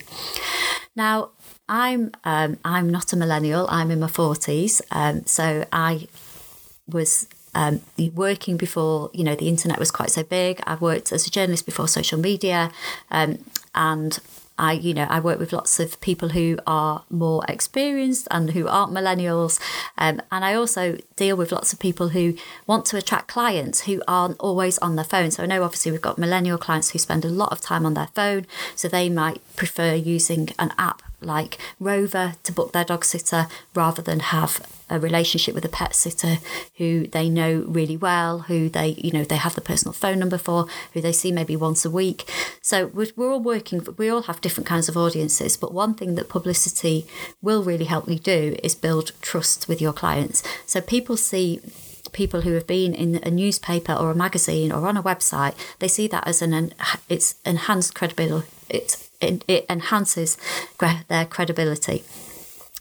Now, 0.95 1.31
I'm 1.69 2.13
um, 2.25 2.59
I'm 2.65 2.91
not 2.91 3.13
a 3.13 3.17
millennial. 3.17 3.67
I'm 3.69 3.91
in 3.91 4.01
my 4.01 4.09
forties, 4.09 4.81
um, 4.91 5.27
so 5.27 5.65
I 5.73 6.07
was 6.89 7.27
um, 7.55 7.81
working 8.15 8.57
before 8.57 9.11
you 9.13 9.25
know 9.25 9.35
the 9.35 9.49
internet 9.49 9.79
was 9.79 9.91
quite 9.91 10.11
so 10.11 10.23
big. 10.23 10.61
I've 10.67 10.81
worked 10.81 11.13
as 11.13 11.27
a 11.27 11.31
journalist 11.31 11.67
before 11.67 11.89
social 11.89 12.19
media, 12.19 12.71
um, 13.11 13.39
and 13.75 14.19
I, 14.59 14.73
you 14.73 14.95
know, 14.95 15.07
I 15.11 15.21
work 15.21 15.39
with 15.39 15.53
lots 15.53 15.79
of 15.81 16.01
people 16.01 16.31
who 16.31 16.59
are 16.67 17.05
more 17.11 17.45
experienced 17.47 18.27
and 18.31 18.51
who 18.53 18.69
aren't 18.69 18.93
millennials, 18.93 19.61
um, 19.99 20.23
and 20.33 20.45
I 20.45 20.55
also 20.55 20.99
deal 21.17 21.37
with 21.37 21.53
lots 21.53 21.73
of 21.73 21.79
people 21.79 22.11
who 22.11 22.37
want 22.67 22.87
to 22.87 22.97
attract 22.97 23.29
clients 23.29 23.83
who 23.83 24.03
aren't 24.09 24.39
always 24.39 24.79
on 24.79 24.97
their 24.97 25.05
phone. 25.05 25.31
So 25.31 25.43
I 25.43 25.47
know 25.47 25.63
obviously 25.63 25.93
we've 25.93 26.01
got 26.01 26.17
millennial 26.17 26.59
clients 26.59 26.91
who 26.91 26.99
spend 26.99 27.25
a 27.25 27.29
lot 27.29 27.53
of 27.53 27.61
time 27.61 27.85
on 27.85 27.95
their 27.95 28.09
phone, 28.15 28.47
so 28.75 28.89
they 28.89 29.09
might 29.09 29.43
prefer 29.57 29.95
using 29.95 30.51
an 30.59 30.73
app 30.79 31.03
like 31.27 31.59
Rover 31.81 32.35
to 32.45 32.53
book 32.53 32.73
their 32.73 32.85
dog 32.85 33.05
sitter 33.05 33.47
rather 33.75 34.03
than 34.03 34.21
have 34.21 34.61
a 34.89 35.01
relationship 35.01 35.55
with 35.55 35.65
a 35.65 35.69
pet 35.69 35.95
sitter 35.95 36.39
who 36.77 37.07
they 37.09 37.29
know 37.29 37.65
really 37.67 37.97
well, 37.97 38.41
who 38.41 38.69
they, 38.69 38.91
you 38.99 39.11
know, 39.11 39.25
they 39.25 39.37
have 39.37 39.55
the 39.55 39.61
personal 39.61 39.93
phone 39.93 40.19
number 40.19 40.39
for, 40.39 40.67
who 40.93 41.01
they 41.01 41.13
see 41.13 41.33
maybe 41.33 41.57
once 41.57 41.85
a 41.85 41.91
week. 41.91 42.31
So 42.63 42.87
we're, 42.87 43.09
we're 43.17 43.33
all 43.33 43.41
working, 43.41 43.87
we 43.97 44.09
all 44.09 44.23
have 44.23 44.41
different 44.41 44.67
kinds 44.69 44.89
of 44.89 44.97
audiences. 44.97 45.57
But 45.57 45.75
one 45.75 45.95
thing 45.95 46.15
that 46.15 46.29
publicity 46.29 47.07
will 47.43 47.63
really 47.63 47.87
help 47.87 48.09
you 48.09 48.19
do 48.19 48.57
is 48.63 48.75
build 48.75 49.13
trust 49.21 49.69
with 49.69 49.83
your 49.83 49.93
clients. 49.93 50.43
So 50.67 50.81
people 50.81 51.17
see 51.17 51.61
people 52.13 52.43
who 52.43 52.53
have 52.53 52.67
been 52.67 52.95
in 52.95 53.17
a 53.25 53.31
newspaper 53.31 53.93
or 53.93 54.11
a 54.11 54.15
magazine 54.15 54.71
or 54.71 54.87
on 54.87 54.97
a 54.97 55.03
website, 55.03 55.55
they 55.81 55.89
see 55.89 56.07
that 56.09 56.27
as 56.27 56.41
an 56.41 56.73
it's 57.09 57.35
enhanced 57.45 57.95
credibility. 57.95 58.47
It's 58.69 59.06
it, 59.27 59.45
it 59.49 59.67
enhances 59.69 60.39
their 61.09 61.25
credibility. 61.27 62.05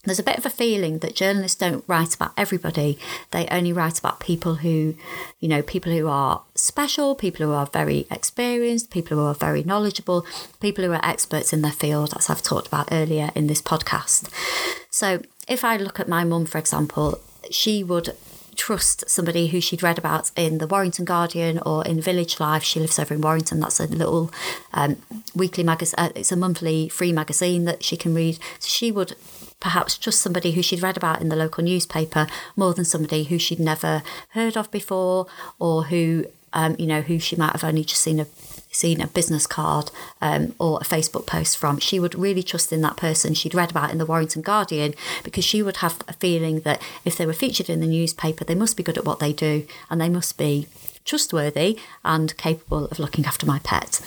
There's 0.05 0.19
a 0.19 0.23
bit 0.23 0.37
of 0.37 0.45
a 0.45 0.51
feeling 0.51 0.99
that 0.99 1.15
journalists 1.15 1.57
don't 1.57 1.83
write 1.87 2.13
about 2.13 2.33
everybody. 2.37 2.99
They 3.31 3.47
only 3.47 3.73
write 3.73 3.97
about 3.97 4.19
people 4.19 4.55
who, 4.55 4.93
you 5.39 5.49
know, 5.49 5.63
people 5.63 5.91
who 5.91 6.07
are 6.07 6.43
special, 6.53 7.15
people 7.15 7.43
who 7.45 7.53
are 7.53 7.65
very 7.65 8.05
experienced, 8.11 8.91
people 8.91 9.17
who 9.17 9.23
are 9.23 9.33
very 9.33 9.63
knowledgeable, 9.63 10.23
people 10.59 10.83
who 10.83 10.91
are 10.91 11.03
experts 11.03 11.53
in 11.53 11.63
their 11.63 11.71
field, 11.71 12.13
as 12.15 12.29
I've 12.29 12.43
talked 12.43 12.67
about 12.67 12.89
earlier 12.91 13.31
in 13.33 13.47
this 13.47 13.63
podcast. 13.63 14.29
So 14.91 15.23
if 15.47 15.63
I 15.63 15.77
look 15.77 15.99
at 15.99 16.07
my 16.07 16.23
mum, 16.23 16.45
for 16.45 16.59
example, 16.59 17.19
she 17.49 17.83
would 17.83 18.15
trust 18.55 19.09
somebody 19.09 19.47
who 19.47 19.61
she'd 19.61 19.83
read 19.83 19.97
about 19.97 20.31
in 20.35 20.57
the 20.57 20.67
Warrington 20.67 21.05
Guardian 21.05 21.59
or 21.65 21.85
in 21.85 22.01
Village 22.01 22.39
Life. 22.39 22.63
She 22.63 22.79
lives 22.79 22.99
over 22.99 23.13
in 23.13 23.21
Warrington. 23.21 23.59
That's 23.59 23.79
a 23.79 23.87
little 23.87 24.31
um, 24.73 24.97
weekly 25.35 25.63
magazine. 25.63 25.95
Uh, 25.97 26.09
it's 26.15 26.31
a 26.31 26.35
monthly 26.35 26.89
free 26.89 27.11
magazine 27.11 27.65
that 27.65 27.83
she 27.83 27.97
can 27.97 28.13
read. 28.13 28.39
So 28.59 28.67
she 28.67 28.91
would 28.91 29.15
perhaps 29.59 29.97
trust 29.97 30.21
somebody 30.21 30.51
who 30.51 30.61
she'd 30.61 30.83
read 30.83 30.97
about 30.97 31.21
in 31.21 31.29
the 31.29 31.35
local 31.35 31.63
newspaper 31.63 32.27
more 32.55 32.73
than 32.73 32.85
somebody 32.85 33.23
who 33.23 33.39
she'd 33.39 33.59
never 33.59 34.03
heard 34.29 34.57
of 34.57 34.69
before 34.71 35.27
or 35.59 35.85
who 35.85 36.25
um, 36.53 36.75
you 36.79 36.87
know 36.87 37.01
who 37.01 37.19
she 37.19 37.35
might 37.35 37.51
have 37.51 37.63
only 37.63 37.83
just 37.83 38.01
seen 38.01 38.19
a 38.19 38.27
seen 38.75 39.01
a 39.01 39.07
business 39.07 39.47
card 39.47 39.91
um, 40.21 40.53
or 40.59 40.79
a 40.79 40.83
Facebook 40.83 41.25
post 41.25 41.57
from, 41.57 41.79
she 41.79 41.99
would 41.99 42.15
really 42.15 42.43
trust 42.43 42.71
in 42.71 42.81
that 42.81 42.97
person 42.97 43.33
she'd 43.33 43.55
read 43.55 43.71
about 43.71 43.91
in 43.91 43.97
the 43.97 44.05
Warrington 44.05 44.41
Guardian 44.41 44.93
because 45.23 45.45
she 45.45 45.61
would 45.61 45.77
have 45.77 46.01
a 46.07 46.13
feeling 46.13 46.59
that 46.61 46.81
if 47.03 47.17
they 47.17 47.25
were 47.25 47.33
featured 47.33 47.69
in 47.69 47.79
the 47.79 47.87
newspaper, 47.87 48.43
they 48.43 48.55
must 48.55 48.77
be 48.77 48.83
good 48.83 48.97
at 48.97 49.05
what 49.05 49.19
they 49.19 49.33
do 49.33 49.65
and 49.89 49.99
they 49.99 50.09
must 50.09 50.37
be 50.37 50.67
trustworthy 51.05 51.79
and 52.03 52.35
capable 52.37 52.85
of 52.85 52.99
looking 52.99 53.25
after 53.25 53.45
my 53.45 53.59
pet. 53.59 54.01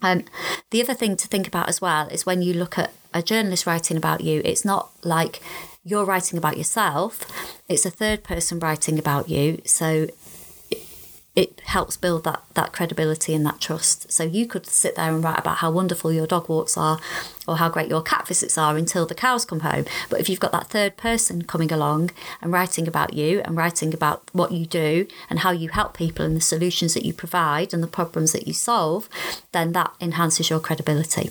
Um, 0.00 0.24
the 0.70 0.82
other 0.82 0.94
thing 0.94 1.16
to 1.16 1.28
think 1.28 1.46
about 1.46 1.68
as 1.68 1.80
well 1.80 2.08
is 2.08 2.26
when 2.26 2.42
you 2.42 2.52
look 2.52 2.78
at 2.78 2.92
a 3.12 3.22
journalist 3.22 3.66
writing 3.66 3.96
about 3.96 4.20
you, 4.20 4.42
it's 4.44 4.64
not 4.64 4.90
like 5.02 5.40
you're 5.84 6.04
writing 6.04 6.38
about 6.38 6.56
yourself, 6.56 7.26
it's 7.68 7.86
a 7.86 7.90
third 7.90 8.22
person 8.22 8.58
writing 8.58 8.98
about 8.98 9.28
you. 9.28 9.60
So 9.64 10.08
it 11.36 11.60
helps 11.64 11.96
build 11.96 12.22
that 12.24 12.42
that 12.54 12.72
credibility 12.72 13.34
and 13.34 13.44
that 13.44 13.60
trust. 13.60 14.12
So 14.12 14.22
you 14.22 14.46
could 14.46 14.66
sit 14.66 14.94
there 14.94 15.12
and 15.12 15.22
write 15.22 15.38
about 15.38 15.56
how 15.56 15.70
wonderful 15.70 16.12
your 16.12 16.28
dog 16.28 16.48
walks 16.48 16.76
are 16.76 17.00
or 17.48 17.56
how 17.56 17.68
great 17.68 17.88
your 17.88 18.02
cat 18.02 18.28
visits 18.28 18.56
are 18.56 18.76
until 18.76 19.04
the 19.04 19.14
cows 19.14 19.44
come 19.44 19.60
home. 19.60 19.84
But 20.08 20.20
if 20.20 20.28
you've 20.28 20.40
got 20.40 20.52
that 20.52 20.68
third 20.68 20.96
person 20.96 21.42
coming 21.42 21.72
along 21.72 22.10
and 22.40 22.52
writing 22.52 22.86
about 22.86 23.14
you 23.14 23.40
and 23.44 23.56
writing 23.56 23.92
about 23.92 24.22
what 24.32 24.52
you 24.52 24.64
do 24.64 25.08
and 25.28 25.40
how 25.40 25.50
you 25.50 25.70
help 25.70 25.96
people 25.96 26.24
and 26.24 26.36
the 26.36 26.40
solutions 26.40 26.94
that 26.94 27.04
you 27.04 27.12
provide 27.12 27.74
and 27.74 27.82
the 27.82 27.88
problems 27.88 28.32
that 28.32 28.46
you 28.46 28.54
solve, 28.54 29.08
then 29.50 29.72
that 29.72 29.92
enhances 30.00 30.50
your 30.50 30.60
credibility. 30.60 31.30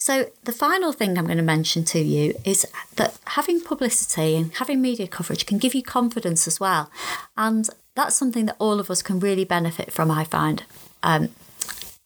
So, 0.00 0.30
the 0.44 0.52
final 0.52 0.92
thing 0.92 1.18
I'm 1.18 1.26
going 1.26 1.38
to 1.38 1.42
mention 1.42 1.84
to 1.86 1.98
you 1.98 2.34
is 2.44 2.64
that 2.96 3.18
having 3.26 3.60
publicity 3.60 4.36
and 4.36 4.54
having 4.54 4.80
media 4.80 5.08
coverage 5.08 5.44
can 5.44 5.58
give 5.58 5.74
you 5.74 5.82
confidence 5.82 6.46
as 6.46 6.60
well. 6.60 6.90
And 7.36 7.68
that's 7.98 8.16
something 8.16 8.46
that 8.46 8.56
all 8.58 8.80
of 8.80 8.90
us 8.90 9.02
can 9.02 9.18
really 9.18 9.44
benefit 9.44 9.92
from, 9.92 10.10
I 10.10 10.24
find. 10.24 10.62
Um, 11.02 11.30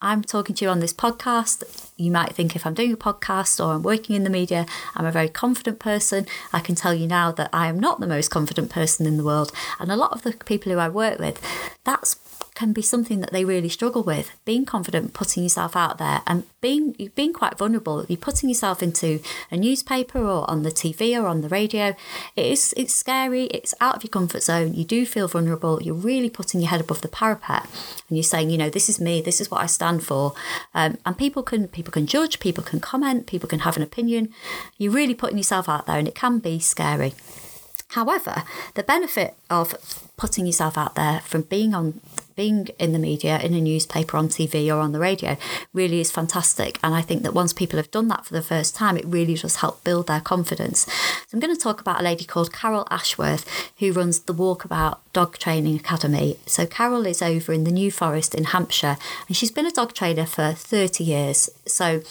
I'm 0.01 0.23
talking 0.23 0.57
to 0.57 0.65
you 0.65 0.71
on 0.71 0.81
this 0.81 0.93
podcast. 0.93 1.91
You 1.97 2.11
might 2.11 2.33
think 2.33 2.57
if 2.57 2.67
I'm 2.67 2.75
doing 2.75 2.93
a 2.93 2.97
podcast 2.97 3.65
or 3.65 3.75
I'm 3.75 3.85
working 3.85 4.17
in 4.17 4.25
the 4.25 4.31
media, 4.31 4.67
I'm 4.97 5.07
a 5.07 5.13
very 5.13 5.29
confident 5.29 5.79
person. 5.79 6.27
I 6.53 6.59
can 6.59 6.75
tell 6.75 6.93
you 6.93 7.07
now 7.07 7.31
that 7.33 7.51
I 7.53 7.69
am 7.69 7.79
not 7.79 8.01
the 8.01 8.09
most 8.09 8.29
confident 8.29 8.69
person 8.69 9.07
in 9.07 9.17
the 9.17 9.23
world. 9.23 9.53
And 9.79 9.93
a 9.93 9.97
lot 9.97 10.13
of 10.13 10.23
the 10.23 10.33
people 10.33 10.73
who 10.73 10.79
I 10.79 10.89
work 10.89 11.21
with, 11.21 11.41
that's 11.85 12.15
can 12.55 12.73
be 12.73 12.83
something 12.83 13.21
that 13.21 13.33
they 13.33 13.45
really 13.45 13.69
struggle 13.69 14.03
with. 14.03 14.33
Being 14.45 14.65
confident, 14.65 15.15
putting 15.15 15.43
yourself 15.43 15.75
out 15.75 15.99
there, 15.99 16.23
and 16.27 16.45
being 16.61 17.11
being 17.15 17.33
quite 17.33 17.57
vulnerable. 17.59 18.05
You're 18.09 18.19
putting 18.19 18.49
yourself 18.49 18.83
into 18.83 19.21
a 19.51 19.57
newspaper 19.57 20.19
or 20.19 20.49
on 20.51 20.63
the 20.63 20.71
TV 20.71 21.21
or 21.21 21.27
on 21.27 21.41
the 21.41 21.49
radio. 21.49 21.97
It 22.37 22.47
is 22.47 22.75
it's 22.77 22.95
scary. 22.95 23.45
It's 23.45 23.75
out 23.81 23.97
of 23.97 24.05
your 24.05 24.11
comfort 24.11 24.43
zone. 24.43 24.75
You 24.75 24.85
do 24.85 25.07
feel 25.07 25.29
vulnerable. 25.29 25.83
You're 25.83 25.95
really 25.95 26.31
putting 26.31 26.61
your 26.61 26.71
head 26.71 26.81
above 26.81 27.01
the 27.01 27.09
parapet, 27.09 27.63
and 28.09 28.17
you're 28.17 28.23
saying, 28.23 28.51
you 28.51 28.59
know, 28.59 28.71
this 28.71 28.89
is 28.89 29.01
me. 29.01 29.23
This 29.23 29.41
is 29.41 29.51
what 29.51 29.63
I 29.63 29.67
stand 29.67 30.05
for. 30.05 30.35
Um, 30.75 30.99
and 31.07 31.17
people 31.17 31.43
can 31.43 31.69
people 31.69 31.93
can 31.93 32.07
judge. 32.07 32.41
People 32.41 32.65
can 32.65 32.81
comment. 32.81 33.27
People 33.27 33.49
can 33.49 33.61
have 33.61 33.77
an 33.77 33.83
opinion. 33.83 34.33
You're 34.79 34.93
really 34.93 35.15
putting 35.15 35.39
yourself 35.39 35.69
out 35.69 35.87
there, 35.87 35.99
and 35.99 36.09
it 36.09 36.15
can 36.15 36.39
be 36.39 36.59
scary. 36.59 37.15
However, 37.93 38.43
the 38.75 38.83
benefit 38.83 39.35
of 39.51 39.75
putting 40.17 40.47
yourself 40.47 40.79
out 40.79 40.95
there 40.95 41.21
from 41.21 41.43
being 41.43 41.75
on 41.75 42.01
being 42.35 42.69
in 42.79 42.93
the 42.93 42.99
media, 42.99 43.39
in 43.41 43.55
a 43.55 43.61
newspaper, 43.61 44.17
on 44.17 44.29
TV, 44.29 44.75
or 44.75 44.81
on 44.81 44.93
the 44.93 44.99
radio 44.99 45.37
really 45.73 46.01
is 46.01 46.11
fantastic. 46.11 46.79
And 46.83 46.95
I 46.95 47.03
think 47.03 47.23
that 47.23 47.35
once 47.35 47.53
people 47.53 47.77
have 47.77 47.91
done 47.91 48.09
that 48.09 48.25
for 48.25 48.33
the 48.33 48.43
first 48.43 48.75
time, 48.75 48.97
it 48.97 49.05
really 49.05 49.35
does 49.35 49.57
help 49.57 49.85
build 49.85 50.07
their 50.07 50.21
confidence. 50.21 50.81
So 51.29 51.35
I'm 51.35 51.41
going 51.41 51.55
to 51.55 51.61
talk 51.61 51.81
about 51.81 52.01
a 52.01 52.05
lady 52.05 52.25
called 52.25 52.53
Carol 52.53 52.87
Ashworth 52.91 53.45
who 53.79 53.93
runs 53.93 54.21
the 54.21 54.35
Walkabout 54.35 54.99
Dog 55.13 55.39
Training 55.39 55.77
Academy. 55.77 56.39
So 56.47 56.67
Carol 56.67 57.07
is 57.07 57.21
over 57.21 57.53
in 57.53 57.65
the 57.65 57.71
New 57.71 57.91
Forest 57.91 58.35
in 58.35 58.45
Hampshire 58.45 58.97
and 59.29 59.37
she's 59.37 59.53
been 59.53 59.67
a 59.67 59.71
dog 59.71 59.93
trainer 59.93 60.27
for 60.27 60.53
30 60.53 61.05
years. 61.05 61.51
So 61.67 62.03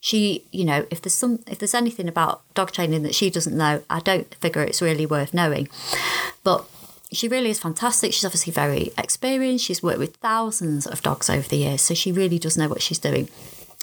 she 0.00 0.44
you 0.52 0.64
know 0.64 0.86
if 0.90 1.02
there's 1.02 1.14
some 1.14 1.40
if 1.46 1.58
there's 1.58 1.74
anything 1.74 2.08
about 2.08 2.42
dog 2.54 2.70
training 2.70 3.02
that 3.02 3.14
she 3.14 3.30
doesn't 3.30 3.56
know 3.56 3.82
i 3.90 3.98
don't 3.98 4.32
figure 4.36 4.62
it's 4.62 4.82
really 4.82 5.06
worth 5.06 5.34
knowing. 5.34 5.68
But 6.44 6.64
she 7.10 7.26
really 7.26 7.48
is 7.48 7.58
fantastic. 7.58 8.12
She's 8.12 8.26
obviously 8.26 8.52
very 8.52 8.92
experienced. 8.98 9.64
She's 9.64 9.82
worked 9.82 9.98
with 9.98 10.16
thousands 10.16 10.86
of 10.86 11.00
dogs 11.00 11.30
over 11.30 11.48
the 11.48 11.56
years 11.56 11.80
so 11.80 11.94
she 11.94 12.12
really 12.12 12.38
does 12.38 12.58
know 12.58 12.68
what 12.68 12.82
she's 12.82 12.98
doing 12.98 13.28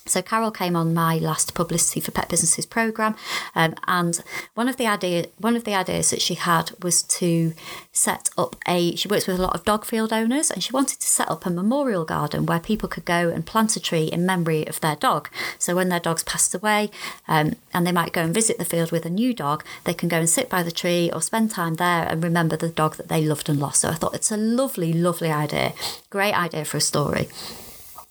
So 0.07 0.21
Carol 0.21 0.51
came 0.51 0.75
on 0.75 0.93
my 0.93 1.17
last 1.17 1.55
publicity 1.55 1.99
for 1.99 2.11
pet 2.11 2.29
businesses 2.29 2.67
program, 2.67 3.15
um, 3.55 3.73
and 3.87 4.23
one 4.53 4.69
of 4.69 4.77
the 4.77 4.85
idea 4.85 5.25
one 5.39 5.55
of 5.55 5.63
the 5.63 5.73
ideas 5.73 6.11
that 6.11 6.21
she 6.21 6.35
had 6.35 6.71
was 6.83 7.01
to 7.03 7.53
set 7.91 8.29
up 8.37 8.55
a. 8.67 8.95
She 8.95 9.07
works 9.07 9.25
with 9.25 9.39
a 9.39 9.41
lot 9.41 9.55
of 9.55 9.65
dog 9.65 9.83
field 9.83 10.13
owners, 10.13 10.51
and 10.51 10.63
she 10.63 10.71
wanted 10.71 10.99
to 10.99 11.07
set 11.07 11.29
up 11.29 11.45
a 11.47 11.49
memorial 11.49 12.05
garden 12.05 12.45
where 12.45 12.59
people 12.59 12.87
could 12.87 13.05
go 13.05 13.29
and 13.29 13.47
plant 13.47 13.75
a 13.75 13.79
tree 13.79 14.05
in 14.05 14.27
memory 14.27 14.67
of 14.67 14.79
their 14.79 14.95
dog. 14.95 15.29
So 15.57 15.75
when 15.75 15.89
their 15.89 15.99
dog's 15.99 16.23
passed 16.23 16.53
away, 16.53 16.91
um, 17.27 17.55
and 17.73 17.87
they 17.87 17.91
might 17.91 18.13
go 18.13 18.21
and 18.21 18.33
visit 18.33 18.59
the 18.59 18.65
field 18.65 18.91
with 18.91 19.07
a 19.07 19.09
new 19.09 19.33
dog, 19.33 19.63
they 19.85 19.95
can 19.95 20.07
go 20.07 20.19
and 20.19 20.29
sit 20.29 20.49
by 20.51 20.61
the 20.61 20.71
tree 20.71 21.09
or 21.11 21.21
spend 21.21 21.49
time 21.49 21.75
there 21.75 22.07
and 22.07 22.23
remember 22.23 22.55
the 22.55 22.69
dog 22.69 22.97
that 22.97 23.07
they 23.07 23.25
loved 23.25 23.49
and 23.49 23.59
lost. 23.59 23.81
So 23.81 23.89
I 23.89 23.95
thought 23.95 24.13
it's 24.13 24.31
a 24.31 24.37
lovely, 24.37 24.93
lovely 24.93 25.31
idea, 25.31 25.73
great 26.11 26.37
idea 26.37 26.63
for 26.63 26.77
a 26.77 26.81
story. 26.81 27.27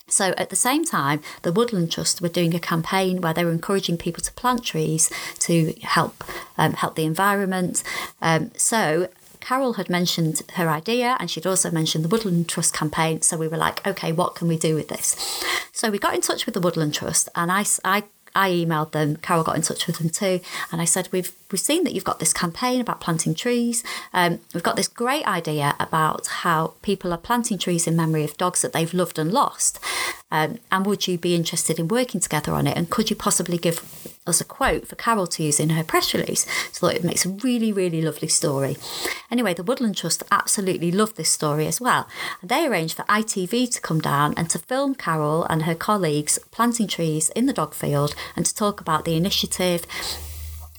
So 0.06 0.34
at 0.36 0.50
the 0.50 0.56
same 0.56 0.84
time, 0.84 1.22
the 1.42 1.52
Woodland 1.52 1.90
Trust 1.90 2.20
were 2.20 2.28
doing 2.28 2.54
a 2.54 2.60
campaign 2.60 3.20
where 3.20 3.32
they 3.32 3.44
were 3.44 3.52
encouraging 3.52 3.96
people 3.96 4.22
to 4.22 4.32
plant 4.32 4.62
trees 4.64 5.10
to 5.40 5.74
help 5.82 6.22
um, 6.58 6.74
help 6.74 6.94
the 6.94 7.04
environment. 7.04 7.82
Um, 8.20 8.50
so 8.56 9.08
Carol 9.40 9.74
had 9.74 9.90
mentioned 9.90 10.42
her 10.54 10.68
idea 10.68 11.16
and 11.18 11.30
she'd 11.30 11.46
also 11.46 11.70
mentioned 11.70 12.04
the 12.04 12.08
Woodland 12.08 12.48
Trust 12.48 12.74
campaign. 12.74 13.22
So 13.22 13.36
we 13.36 13.48
were 13.48 13.56
like, 13.56 13.86
okay, 13.86 14.12
what 14.12 14.34
can 14.34 14.48
we 14.48 14.58
do 14.58 14.74
with 14.74 14.88
this? 14.88 15.16
So 15.72 15.90
we 15.90 15.98
got 15.98 16.14
in 16.14 16.20
touch 16.20 16.46
with 16.46 16.54
the 16.54 16.60
Woodland 16.60 16.94
Trust 16.94 17.28
and 17.34 17.50
I, 17.50 17.64
I 17.84 18.04
I 18.36 18.50
emailed 18.50 18.90
them. 18.92 19.16
Carol 19.16 19.44
got 19.44 19.56
in 19.56 19.62
touch 19.62 19.86
with 19.86 19.98
them 19.98 20.10
too, 20.10 20.40
and 20.72 20.80
I 20.80 20.84
said, 20.84 21.08
"We've 21.12 21.32
we've 21.50 21.60
seen 21.60 21.84
that 21.84 21.92
you've 21.92 22.04
got 22.04 22.18
this 22.18 22.32
campaign 22.32 22.80
about 22.80 23.00
planting 23.00 23.34
trees. 23.34 23.82
Um, 24.12 24.40
we've 24.52 24.62
got 24.62 24.76
this 24.76 24.88
great 24.88 25.26
idea 25.26 25.74
about 25.78 26.26
how 26.26 26.74
people 26.82 27.12
are 27.12 27.18
planting 27.18 27.58
trees 27.58 27.86
in 27.86 27.96
memory 27.96 28.24
of 28.24 28.36
dogs 28.36 28.62
that 28.62 28.72
they've 28.72 28.94
loved 28.94 29.18
and 29.18 29.32
lost. 29.32 29.78
Um, 30.30 30.58
and 30.72 30.84
would 30.84 31.06
you 31.06 31.16
be 31.16 31.34
interested 31.34 31.78
in 31.78 31.86
working 31.86 32.20
together 32.20 32.54
on 32.54 32.66
it? 32.66 32.76
And 32.76 32.90
could 32.90 33.08
you 33.08 33.14
possibly 33.14 33.56
give 33.56 33.84
us 34.26 34.40
a 34.40 34.44
quote 34.44 34.88
for 34.88 34.96
Carol 34.96 35.28
to 35.28 35.42
use 35.44 35.60
in 35.60 35.70
her 35.70 35.84
press 35.84 36.12
release 36.12 36.44
so 36.72 36.88
that 36.88 36.96
it 36.96 37.04
makes 37.04 37.24
a 37.24 37.28
really, 37.28 37.72
really 37.72 38.02
lovely 38.02 38.26
story? 38.26 38.76
Anyway, 39.30 39.54
the 39.54 39.62
Woodland 39.62 39.96
Trust 39.96 40.24
absolutely 40.32 40.90
loved 40.90 41.16
this 41.16 41.30
story 41.30 41.68
as 41.68 41.80
well. 41.80 42.08
And 42.40 42.50
they 42.50 42.66
arranged 42.66 42.96
for 42.96 43.04
ITV 43.04 43.72
to 43.74 43.80
come 43.80 44.00
down 44.00 44.34
and 44.36 44.50
to 44.50 44.58
film 44.58 44.96
Carol 44.96 45.44
and 45.44 45.62
her 45.62 45.74
colleagues 45.76 46.38
planting 46.50 46.88
trees 46.88 47.28
in 47.30 47.46
the 47.46 47.52
dog 47.52 47.72
field 47.72 48.16
and 48.34 48.44
to 48.44 48.54
talk 48.54 48.80
about 48.80 49.04
the 49.04 49.16
initiative 49.16 49.86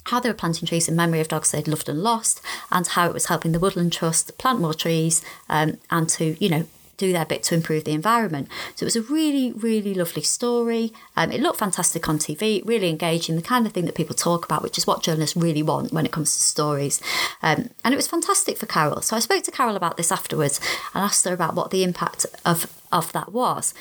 how 0.05 0.19
they 0.19 0.29
were 0.29 0.35
planting 0.35 0.67
trees 0.67 0.87
in 0.87 0.95
memory 0.95 1.19
of 1.19 1.27
dogs 1.27 1.51
they'd 1.51 1.67
loved 1.67 1.89
and 1.89 2.01
lost, 2.01 2.41
and 2.71 2.87
how 2.87 3.07
it 3.07 3.13
was 3.13 3.25
helping 3.25 3.51
the 3.51 3.59
Woodland 3.59 3.93
Trust 3.93 4.37
plant 4.37 4.59
more 4.59 4.73
trees 4.73 5.23
um, 5.49 5.77
and 5.89 6.07
to, 6.09 6.35
you 6.43 6.49
know, 6.49 6.65
do 6.97 7.11
their 7.11 7.25
bit 7.25 7.43
to 7.43 7.55
improve 7.55 7.83
the 7.83 7.91
environment. 7.91 8.47
So 8.75 8.83
it 8.83 8.87
was 8.87 8.95
a 8.95 9.01
really, 9.01 9.51
really 9.51 9.93
lovely 9.93 10.21
story. 10.21 10.93
Um, 11.17 11.31
it 11.31 11.41
looked 11.41 11.59
fantastic 11.59 12.07
on 12.07 12.19
TV, 12.19 12.65
really 12.65 12.89
engaging, 12.89 13.35
the 13.35 13.41
kind 13.41 13.65
of 13.65 13.73
thing 13.73 13.85
that 13.85 13.95
people 13.95 14.15
talk 14.15 14.45
about, 14.45 14.63
which 14.63 14.77
is 14.77 14.87
what 14.87 15.03
journalists 15.03 15.35
really 15.35 15.63
want 15.63 15.91
when 15.91 16.05
it 16.05 16.11
comes 16.11 16.33
to 16.35 16.41
stories. 16.41 17.01
Um, 17.41 17.69
and 17.83 17.93
it 17.93 17.97
was 17.97 18.07
fantastic 18.07 18.57
for 18.57 18.65
Carol. 18.65 19.01
So 19.01 19.15
I 19.15 19.19
spoke 19.19 19.43
to 19.43 19.51
Carol 19.51 19.75
about 19.75 19.97
this 19.97 20.11
afterwards 20.11 20.59
and 20.93 21.03
asked 21.03 21.25
her 21.25 21.33
about 21.33 21.55
what 21.55 21.71
the 21.71 21.83
impact 21.83 22.25
of, 22.45 22.71
of 22.91 23.11
that 23.13 23.31
was. 23.31 23.73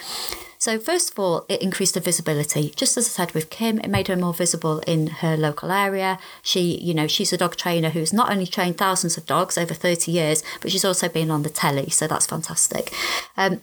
So, 0.59 0.79
first 0.79 1.11
of 1.11 1.19
all, 1.19 1.45
it 1.49 1.61
increased 1.61 1.95
her 1.95 2.01
visibility. 2.01 2.73
Just 2.75 2.97
as 2.97 3.07
I 3.07 3.11
said 3.11 3.33
with 3.33 3.51
Kim, 3.51 3.79
it 3.81 3.91
made 3.91 4.09
her 4.09 4.17
more 4.17 4.33
visible 4.33 4.79
in 4.87 5.09
her 5.09 5.37
local 5.37 5.71
area. 5.71 6.19
She, 6.43 6.79
you 6.79 6.95
know, 6.95 7.07
she's 7.07 7.35
a 7.35 7.37
dog 7.37 7.57
trainer 7.57 7.91
who's 7.91 8.15
not 8.15 8.31
only 8.31 8.47
trained 8.47 8.79
thousands 8.79 9.19
of 9.19 9.27
dogs 9.27 9.59
over 9.59 9.75
30 9.75 10.11
years, 10.11 10.43
but 10.63 10.73
she's 10.73 10.85
also 10.85 11.09
been 11.09 11.31
on 11.31 11.43
the 11.43 11.51
telly. 11.51 11.91
So, 11.91 12.07
that's 12.07 12.27
fantastic. 12.27 12.95
Um, 13.37 13.61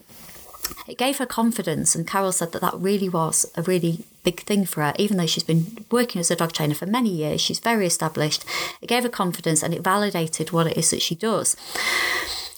it 0.87 0.97
gave 0.97 1.17
her 1.17 1.25
confidence, 1.25 1.95
and 1.95 2.07
Carol 2.07 2.31
said 2.31 2.51
that 2.51 2.61
that 2.61 2.75
really 2.75 3.09
was 3.09 3.51
a 3.55 3.61
really 3.61 4.03
big 4.23 4.41
thing 4.41 4.65
for 4.65 4.81
her, 4.81 4.93
even 4.97 5.17
though 5.17 5.25
she's 5.25 5.43
been 5.43 5.85
working 5.89 6.19
as 6.19 6.31
a 6.31 6.35
dog 6.35 6.53
trainer 6.53 6.75
for 6.75 6.85
many 6.85 7.09
years. 7.09 7.41
She's 7.41 7.59
very 7.59 7.85
established. 7.85 8.45
It 8.81 8.87
gave 8.87 9.03
her 9.03 9.09
confidence 9.09 9.63
and 9.63 9.73
it 9.73 9.81
validated 9.81 10.51
what 10.51 10.67
it 10.67 10.77
is 10.77 10.91
that 10.91 11.01
she 11.01 11.15
does. 11.15 11.55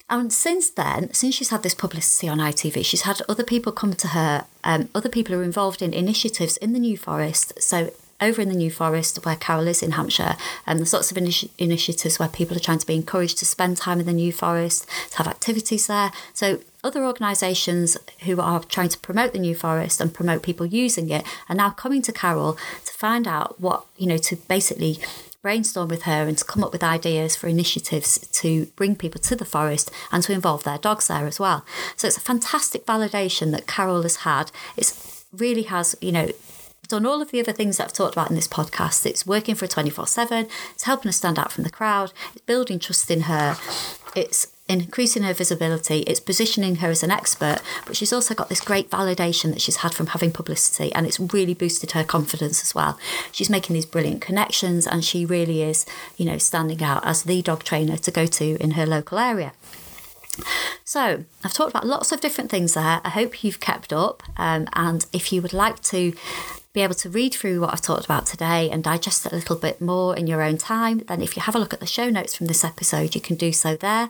And 0.09 0.31
since 0.31 0.69
then, 0.69 1.13
since 1.13 1.35
she's 1.35 1.49
had 1.49 1.63
this 1.63 1.73
publicity 1.73 2.27
on 2.27 2.37
ITV, 2.37 2.85
she's 2.85 3.03
had 3.03 3.21
other 3.27 3.43
people 3.43 3.71
come 3.71 3.93
to 3.93 4.09
her. 4.09 4.45
Um, 4.63 4.89
other 4.93 5.09
people 5.09 5.33
are 5.33 5.43
involved 5.43 5.81
in 5.81 5.93
initiatives 5.93 6.57
in 6.57 6.73
the 6.73 6.79
New 6.79 6.97
Forest. 6.97 7.61
So 7.61 7.91
over 8.21 8.41
in 8.41 8.49
the 8.49 8.55
New 8.55 8.71
Forest, 8.71 9.25
where 9.25 9.35
Carol 9.35 9.67
is 9.67 9.83
in 9.83 9.91
Hampshire, 9.91 10.35
and 10.65 10.75
um, 10.75 10.77
there's 10.77 10.93
lots 10.93 11.11
of 11.11 11.17
initi- 11.17 11.49
initiatives 11.57 12.19
where 12.19 12.29
people 12.29 12.55
are 12.55 12.61
trying 12.61 12.79
to 12.79 12.85
be 12.85 12.95
encouraged 12.95 13.37
to 13.39 13.45
spend 13.45 13.77
time 13.77 13.99
in 13.99 14.05
the 14.05 14.13
New 14.13 14.31
Forest, 14.31 14.87
to 15.11 15.17
have 15.17 15.27
activities 15.27 15.87
there. 15.87 16.11
So 16.33 16.61
other 16.83 17.05
organisations 17.05 17.97
who 18.23 18.39
are 18.39 18.61
trying 18.61 18.89
to 18.89 18.99
promote 18.99 19.33
the 19.33 19.39
New 19.39 19.55
Forest 19.55 19.99
and 19.99 20.13
promote 20.13 20.43
people 20.43 20.65
using 20.65 21.09
it 21.09 21.25
are 21.49 21.55
now 21.55 21.71
coming 21.71 22.01
to 22.03 22.11
Carol 22.11 22.57
to 22.85 22.93
find 22.93 23.27
out 23.27 23.59
what, 23.59 23.85
you 23.97 24.07
know, 24.07 24.17
to 24.17 24.35
basically 24.35 24.99
brainstorm 25.43 25.89
with 25.89 26.03
her 26.03 26.27
and 26.27 26.37
to 26.37 26.45
come 26.45 26.63
up 26.63 26.71
with 26.71 26.83
ideas 26.83 27.35
for 27.35 27.47
initiatives 27.47 28.17
to 28.29 28.65
bring 28.77 28.95
people 28.95 29.21
to 29.21 29.35
the 29.35 29.45
forest 29.45 29.91
and 30.11 30.23
to 30.23 30.33
involve 30.33 30.63
their 30.63 30.79
dogs 30.79 31.09
there 31.09 31.27
as 31.27 31.39
well. 31.39 31.63
So 31.95 32.07
it's 32.07 32.17
a 32.17 32.21
fantastic 32.21 32.85
validation 32.87 33.51
that 33.51 33.67
Carol 33.67 34.01
has 34.01 34.17
had. 34.17 34.51
It 34.75 34.95
really 35.31 35.63
has, 35.63 35.95
you 36.01 36.13
know, 36.13 36.29
done 36.87 37.05
all 37.05 37.21
of 37.21 37.31
the 37.31 37.39
other 37.39 37.51
things 37.51 37.77
that 37.77 37.83
I've 37.85 37.93
talked 37.93 38.15
about 38.15 38.29
in 38.29 38.35
this 38.35 38.47
podcast. 38.47 39.05
It's 39.05 39.27
working 39.27 39.55
for 39.55 39.67
24 39.67 40.07
7, 40.07 40.47
it's 40.73 40.83
helping 40.83 41.09
her 41.09 41.13
stand 41.13 41.37
out 41.37 41.51
from 41.51 41.63
the 41.65 41.69
crowd, 41.69 42.13
it's 42.33 42.45
building 42.45 42.79
trust 42.79 43.11
in 43.11 43.21
her, 43.21 43.57
it's 44.15 44.47
increasing 44.69 45.23
her 45.23 45.33
visibility, 45.33 45.99
it's 46.01 46.19
positioning 46.19 46.77
her 46.77 46.89
as 46.89 47.03
an 47.03 47.11
expert, 47.11 47.59
but 47.85 47.95
she's 47.95 48.13
also 48.13 48.33
got 48.33 48.49
this 48.49 48.61
great 48.61 48.89
validation 48.89 49.51
that 49.51 49.61
she's 49.61 49.77
had 49.77 49.93
from 49.93 50.07
having 50.07 50.31
publicity 50.31 50.93
and 50.93 51.05
it's 51.05 51.19
really 51.19 51.53
boosted 51.53 51.91
her 51.91 52.03
confidence 52.03 52.63
as 52.63 52.73
well. 52.73 52.97
She's 53.31 53.49
making 53.49 53.73
these 53.73 53.85
brilliant 53.85 54.21
connections 54.21 54.87
and 54.87 55.03
she 55.03 55.25
really 55.25 55.61
is, 55.61 55.85
you 56.17 56.25
know, 56.25 56.37
standing 56.37 56.81
out 56.81 57.05
as 57.05 57.23
the 57.23 57.41
dog 57.41 57.63
trainer 57.63 57.97
to 57.97 58.11
go 58.11 58.25
to 58.25 58.57
in 58.61 58.71
her 58.71 58.85
local 58.85 59.19
area. 59.19 59.53
So, 60.83 61.25
I've 61.43 61.53
talked 61.53 61.69
about 61.69 61.85
lots 61.85 62.11
of 62.11 62.19
different 62.19 62.49
things 62.49 62.73
there. 62.73 63.01
I 63.03 63.09
hope 63.09 63.43
you've 63.43 63.59
kept 63.59 63.93
up. 63.93 64.23
Um, 64.37 64.67
and 64.73 65.05
if 65.13 65.31
you 65.31 65.41
would 65.41 65.53
like 65.53 65.81
to 65.83 66.13
be 66.73 66.81
able 66.81 66.95
to 66.95 67.09
read 67.09 67.35
through 67.35 67.61
what 67.61 67.71
I've 67.71 67.81
talked 67.81 68.03
about 68.03 68.25
today 68.25 68.69
and 68.71 68.83
digest 68.83 69.25
it 69.27 69.31
a 69.31 69.35
little 69.35 69.55
bit 69.55 69.79
more 69.79 70.15
in 70.15 70.25
your 70.25 70.41
own 70.41 70.57
time, 70.57 70.99
then 71.07 71.21
if 71.21 71.35
you 71.35 71.43
have 71.43 71.55
a 71.55 71.59
look 71.59 71.71
at 71.71 71.79
the 71.79 71.85
show 71.85 72.09
notes 72.09 72.35
from 72.35 72.47
this 72.47 72.63
episode, 72.63 73.13
you 73.13 73.21
can 73.21 73.35
do 73.35 73.51
so 73.51 73.75
there. 73.75 74.09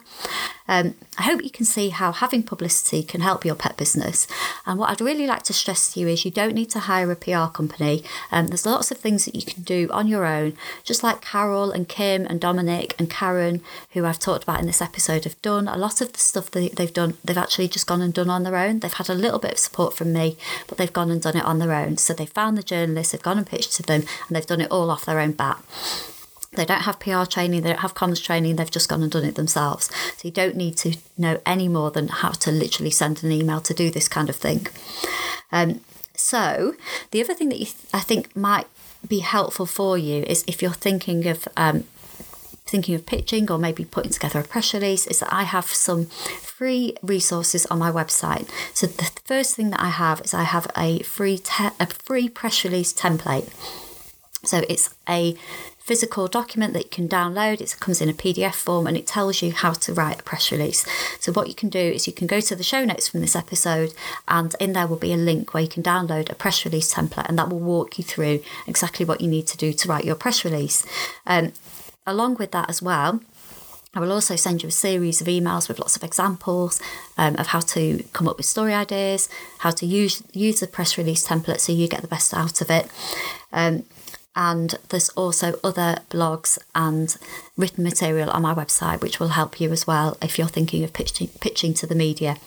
Um, 0.68 0.96
I 1.18 1.24
hope 1.24 1.44
you 1.44 1.50
can 1.50 1.66
see 1.66 1.90
how 1.90 2.14
having 2.14 2.42
publicity 2.42 3.04
can 3.04 3.20
help 3.20 3.44
your 3.44 3.56
pet 3.56 3.76
business. 3.76 4.28
And 4.66 4.80
what 4.80 4.90
I'd 4.90 5.02
really 5.02 5.28
like 5.28 5.44
to 5.44 5.54
stress 5.54 5.94
to 5.94 6.00
you 6.00 6.08
is 6.08 6.24
you 6.24 6.32
don't 6.32 6.56
need 6.56 6.70
to 6.72 6.80
hire 6.80 7.12
a 7.12 7.16
PR 7.18 7.52
company. 7.52 8.04
Um, 8.32 8.48
there's 8.48 8.66
lots 8.66 8.90
of 8.92 8.98
things 8.98 9.26
that 9.26 9.36
you 9.36 9.42
can 9.42 9.64
do 9.64 9.90
on 9.92 10.08
your 10.08 10.26
own, 10.26 10.54
just 10.84 11.04
like 11.04 11.22
Carol 11.22 11.72
and 11.72 11.90
Kim 11.90 12.26
and 12.26 12.40
Dominic 12.40 12.96
and 12.98 13.10
Karen, 13.10 13.62
who 13.92 14.06
I've 14.06 14.20
talked 14.20 14.44
about 14.44 14.62
in 14.62 14.68
this 14.68 14.82
episode, 14.82 15.26
have 15.26 15.42
done. 15.42 15.68
A 15.68 15.78
lot 15.78 16.00
of 16.00 16.14
the 16.14 16.20
stuff 16.20 16.50
that 16.52 16.78
they've 16.78 16.94
done, 16.94 17.18
they've 17.26 17.38
actually 17.38 17.68
just 17.68 17.88
gone 17.88 18.02
and 18.02 18.14
done 18.14 18.30
on 18.30 18.44
their 18.44 18.56
own. 18.56 18.80
They've 18.80 18.94
had 18.94 19.10
a 19.10 19.16
little 19.16 19.40
bit 19.40 19.54
of 19.54 19.60
support 19.60 19.96
from 19.96 20.14
me, 20.14 20.38
but 20.68 20.78
they've 20.78 20.94
gone 20.94 21.12
and 21.12 21.22
done 21.22 21.36
it 21.36 21.44
on 21.44 21.60
their 21.60 21.74
own. 21.74 21.98
So 21.98 22.14
they 22.14 22.26
the 22.56 22.64
journalists, 22.64 23.12
they've 23.12 23.22
gone 23.22 23.38
and 23.38 23.48
pitched 23.48 23.74
to 23.74 23.84
them, 23.84 24.04
and 24.28 24.36
they've 24.36 24.46
done 24.46 24.62
it 24.62 24.72
all 24.72 24.90
off 24.90 25.06
their 25.06 25.20
own 25.20 25.34
bat. 25.34 25.62
They 26.56 26.66
don't 26.66 26.82
have 26.82 27.00
PR 27.00 27.26
training, 27.26 27.62
they 27.62 27.70
don't 27.70 27.80
have 27.80 27.96
comms 27.96 28.24
training, 28.24 28.56
they've 28.56 28.70
just 28.70 28.90
gone 28.90 29.02
and 29.02 29.12
done 29.12 29.26
it 29.26 29.36
themselves. 29.36 29.90
So 30.18 30.28
you 30.28 30.32
don't 30.32 30.56
need 30.56 30.78
to 30.78 30.96
know 31.18 31.42
any 31.46 31.68
more 31.68 31.90
than 31.90 32.10
how 32.10 32.32
to 32.32 32.52
literally 32.52 32.92
send 32.92 33.24
an 33.24 33.32
email 33.32 33.60
to 33.62 33.74
do 33.74 33.90
this 33.90 34.08
kind 34.08 34.30
of 34.30 34.36
thing. 34.36 34.68
Um, 35.52 35.82
so 36.16 36.76
the 37.12 37.22
other 37.22 37.34
thing 37.34 37.50
that 37.50 37.60
you 37.60 37.66
th- 37.66 37.78
I 37.94 38.00
think 38.02 38.36
might 38.36 38.68
be 39.08 39.20
helpful 39.20 39.66
for 39.66 39.98
you 39.98 40.24
is 40.24 40.44
if 40.48 40.62
you're 40.62 40.72
thinking 40.72 41.28
of 41.28 41.48
um, 41.58 41.86
thinking 42.66 42.96
of 42.96 43.06
pitching 43.06 43.52
or 43.52 43.58
maybe 43.58 43.86
putting 43.86 44.12
together 44.12 44.40
a 44.40 44.44
press 44.44 44.74
release 44.74 45.06
is 45.08 45.20
that 45.20 45.34
I 45.34 45.44
have 45.44 45.66
some 45.66 46.06
free 46.06 46.96
resources 47.02 47.66
on 47.68 47.80
my 47.80 47.92
website. 47.92 48.50
So 48.74 48.88
the 48.88 49.10
first 49.26 49.56
thing 49.56 49.70
that 49.72 49.82
I 49.82 49.90
have 49.90 50.22
is 50.22 50.34
I 50.34 50.44
have 50.44 50.68
a 50.78 51.00
free 51.04 51.38
te- 51.38 51.76
a 51.80 51.88
free 51.88 52.30
press 52.30 52.64
release 52.64 52.94
template. 52.94 53.50
So 54.46 54.64
it's 54.68 54.94
a 55.08 55.36
physical 55.84 56.30
document 56.30 56.72
that 56.74 56.84
you 56.84 56.90
can 56.90 57.10
download. 57.10 57.60
It 57.60 57.76
comes 57.80 58.00
in 58.00 58.08
a 58.08 58.14
PDF 58.14 58.56
form 58.56 58.88
and 58.88 58.96
it 58.96 59.06
tells 59.06 59.42
you 59.42 59.52
how 59.52 59.74
to 59.74 59.94
write 59.94 60.22
a 60.22 60.24
press 60.24 60.52
release. 60.52 60.86
So, 61.20 61.32
what 61.34 61.50
you 61.50 61.54
can 61.54 61.70
do 61.70 61.80
is 61.80 62.08
you 62.08 62.14
can 62.14 62.28
go 62.28 62.40
to 62.40 62.56
the 62.56 62.64
show 62.64 62.86
notes 62.86 63.10
from 63.10 63.20
this 63.22 63.36
episode, 63.36 63.94
and 64.28 64.56
in 64.60 64.74
there 64.74 64.88
will 64.88 64.98
be 64.98 65.14
a 65.14 65.18
link 65.18 65.54
where 65.54 65.64
you 65.64 65.70
can 65.70 65.84
download 65.84 66.32
a 66.32 66.36
press 66.36 66.64
release 66.64 66.94
template, 66.94 67.28
and 67.28 67.38
that 67.38 67.50
will 67.50 67.60
walk 67.60 67.98
you 67.98 68.04
through 68.04 68.42
exactly 68.66 69.06
what 69.06 69.20
you 69.22 69.28
need 69.28 69.48
to 69.48 69.58
do 69.58 69.74
to 69.74 69.88
write 69.90 70.06
your 70.06 70.16
press 70.16 70.46
release. 70.46 70.86
Um, 71.28 71.52
along 72.06 72.36
with 72.36 72.52
that, 72.52 72.70
as 72.70 72.82
well, 72.82 73.22
I 73.96 74.00
will 74.00 74.12
also 74.12 74.36
send 74.36 74.64
you 74.64 74.70
a 74.70 74.72
series 74.72 75.22
of 75.22 75.28
emails 75.28 75.68
with 75.68 75.78
lots 75.78 75.96
of 75.96 76.04
examples 76.04 76.82
um, 77.18 77.36
of 77.36 77.48
how 77.48 77.60
to 77.60 78.04
come 78.12 78.28
up 78.28 78.38
with 78.38 78.48
story 78.48 78.74
ideas, 78.74 79.30
how 79.60 79.70
to 79.72 79.86
use 79.86 80.24
use 80.34 80.60
the 80.60 80.68
press 80.68 80.98
release 80.98 81.28
template 81.28 81.60
so 81.60 81.72
you 81.72 81.88
get 81.88 82.02
the 82.02 82.08
best 82.08 82.34
out 82.34 82.60
of 82.60 82.72
it. 82.72 82.88
Um, 83.52 83.84
and 84.36 84.76
there's 84.90 85.10
also 85.10 85.60
other 85.64 86.00
blogs 86.10 86.58
and 86.74 87.16
written 87.56 87.84
material 87.84 88.32
on 88.32 88.42
my 88.42 88.56
website 88.56 89.00
which 89.00 89.20
will 89.20 89.28
help 89.30 89.62
you 89.62 89.72
as 89.72 89.86
well 89.86 90.18
if 90.24 90.40
you're 90.40 90.48
thinking 90.48 90.84
of 90.84 90.92
pitching, 90.92 91.28
pitching 91.40 91.76
to 91.76 91.86
the 91.86 91.94
media. 91.94 92.38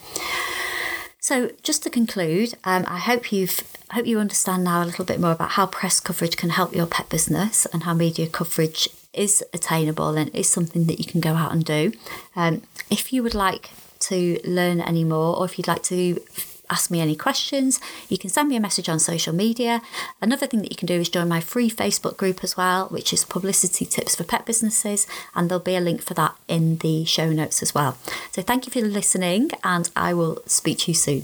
So, 1.20 1.50
just 1.62 1.84
to 1.84 1.90
conclude, 1.90 2.54
um, 2.64 2.84
I 2.88 2.98
hope 2.98 3.32
you've 3.32 3.60
I 3.88 3.94
hope 3.94 4.06
you 4.06 4.18
understand 4.18 4.64
now 4.64 4.82
a 4.82 4.86
little 4.86 5.04
bit 5.04 5.20
more 5.20 5.30
about 5.30 5.50
how 5.50 5.66
press 5.66 6.00
coverage 6.00 6.36
can 6.36 6.50
help 6.50 6.74
your 6.74 6.86
pet 6.86 7.08
business 7.08 7.66
and 7.66 7.84
how 7.84 7.94
media 7.94 8.26
coverage 8.26 8.88
is 9.16 9.44
attainable 9.52 10.16
and 10.16 10.34
is 10.34 10.48
something 10.48 10.86
that 10.86 10.98
you 10.98 11.04
can 11.04 11.20
go 11.20 11.34
out 11.34 11.52
and 11.52 11.64
do. 11.64 11.92
Um, 12.34 12.62
if 12.90 13.12
you 13.12 13.22
would 13.22 13.34
like 13.34 13.70
to 14.00 14.38
learn 14.44 14.80
any 14.80 15.04
more, 15.04 15.36
or 15.36 15.44
if 15.44 15.58
you'd 15.58 15.68
like 15.68 15.82
to 15.84 16.20
ask 16.68 16.90
me 16.90 17.00
any 17.00 17.14
questions, 17.14 17.80
you 18.08 18.18
can 18.18 18.30
send 18.30 18.48
me 18.48 18.56
a 18.56 18.60
message 18.60 18.88
on 18.88 18.98
social 18.98 19.32
media. 19.32 19.80
Another 20.20 20.46
thing 20.46 20.62
that 20.62 20.70
you 20.70 20.76
can 20.76 20.86
do 20.86 20.94
is 20.94 21.08
join 21.08 21.28
my 21.28 21.40
free 21.40 21.70
Facebook 21.70 22.16
group 22.16 22.42
as 22.42 22.56
well, 22.56 22.88
which 22.88 23.12
is 23.12 23.24
Publicity 23.24 23.84
Tips 23.84 24.16
for 24.16 24.24
Pet 24.24 24.44
Businesses, 24.44 25.06
and 25.34 25.48
there'll 25.48 25.62
be 25.62 25.76
a 25.76 25.80
link 25.80 26.02
for 26.02 26.14
that 26.14 26.34
in 26.48 26.78
the 26.78 27.04
show 27.04 27.30
notes 27.32 27.62
as 27.62 27.74
well. 27.74 27.96
So 28.32 28.42
thank 28.42 28.66
you 28.66 28.72
for 28.72 28.86
listening, 28.86 29.50
and 29.62 29.88
I 29.94 30.14
will 30.14 30.42
speak 30.46 30.78
to 30.80 30.90
you 30.90 30.94
soon. 30.94 31.22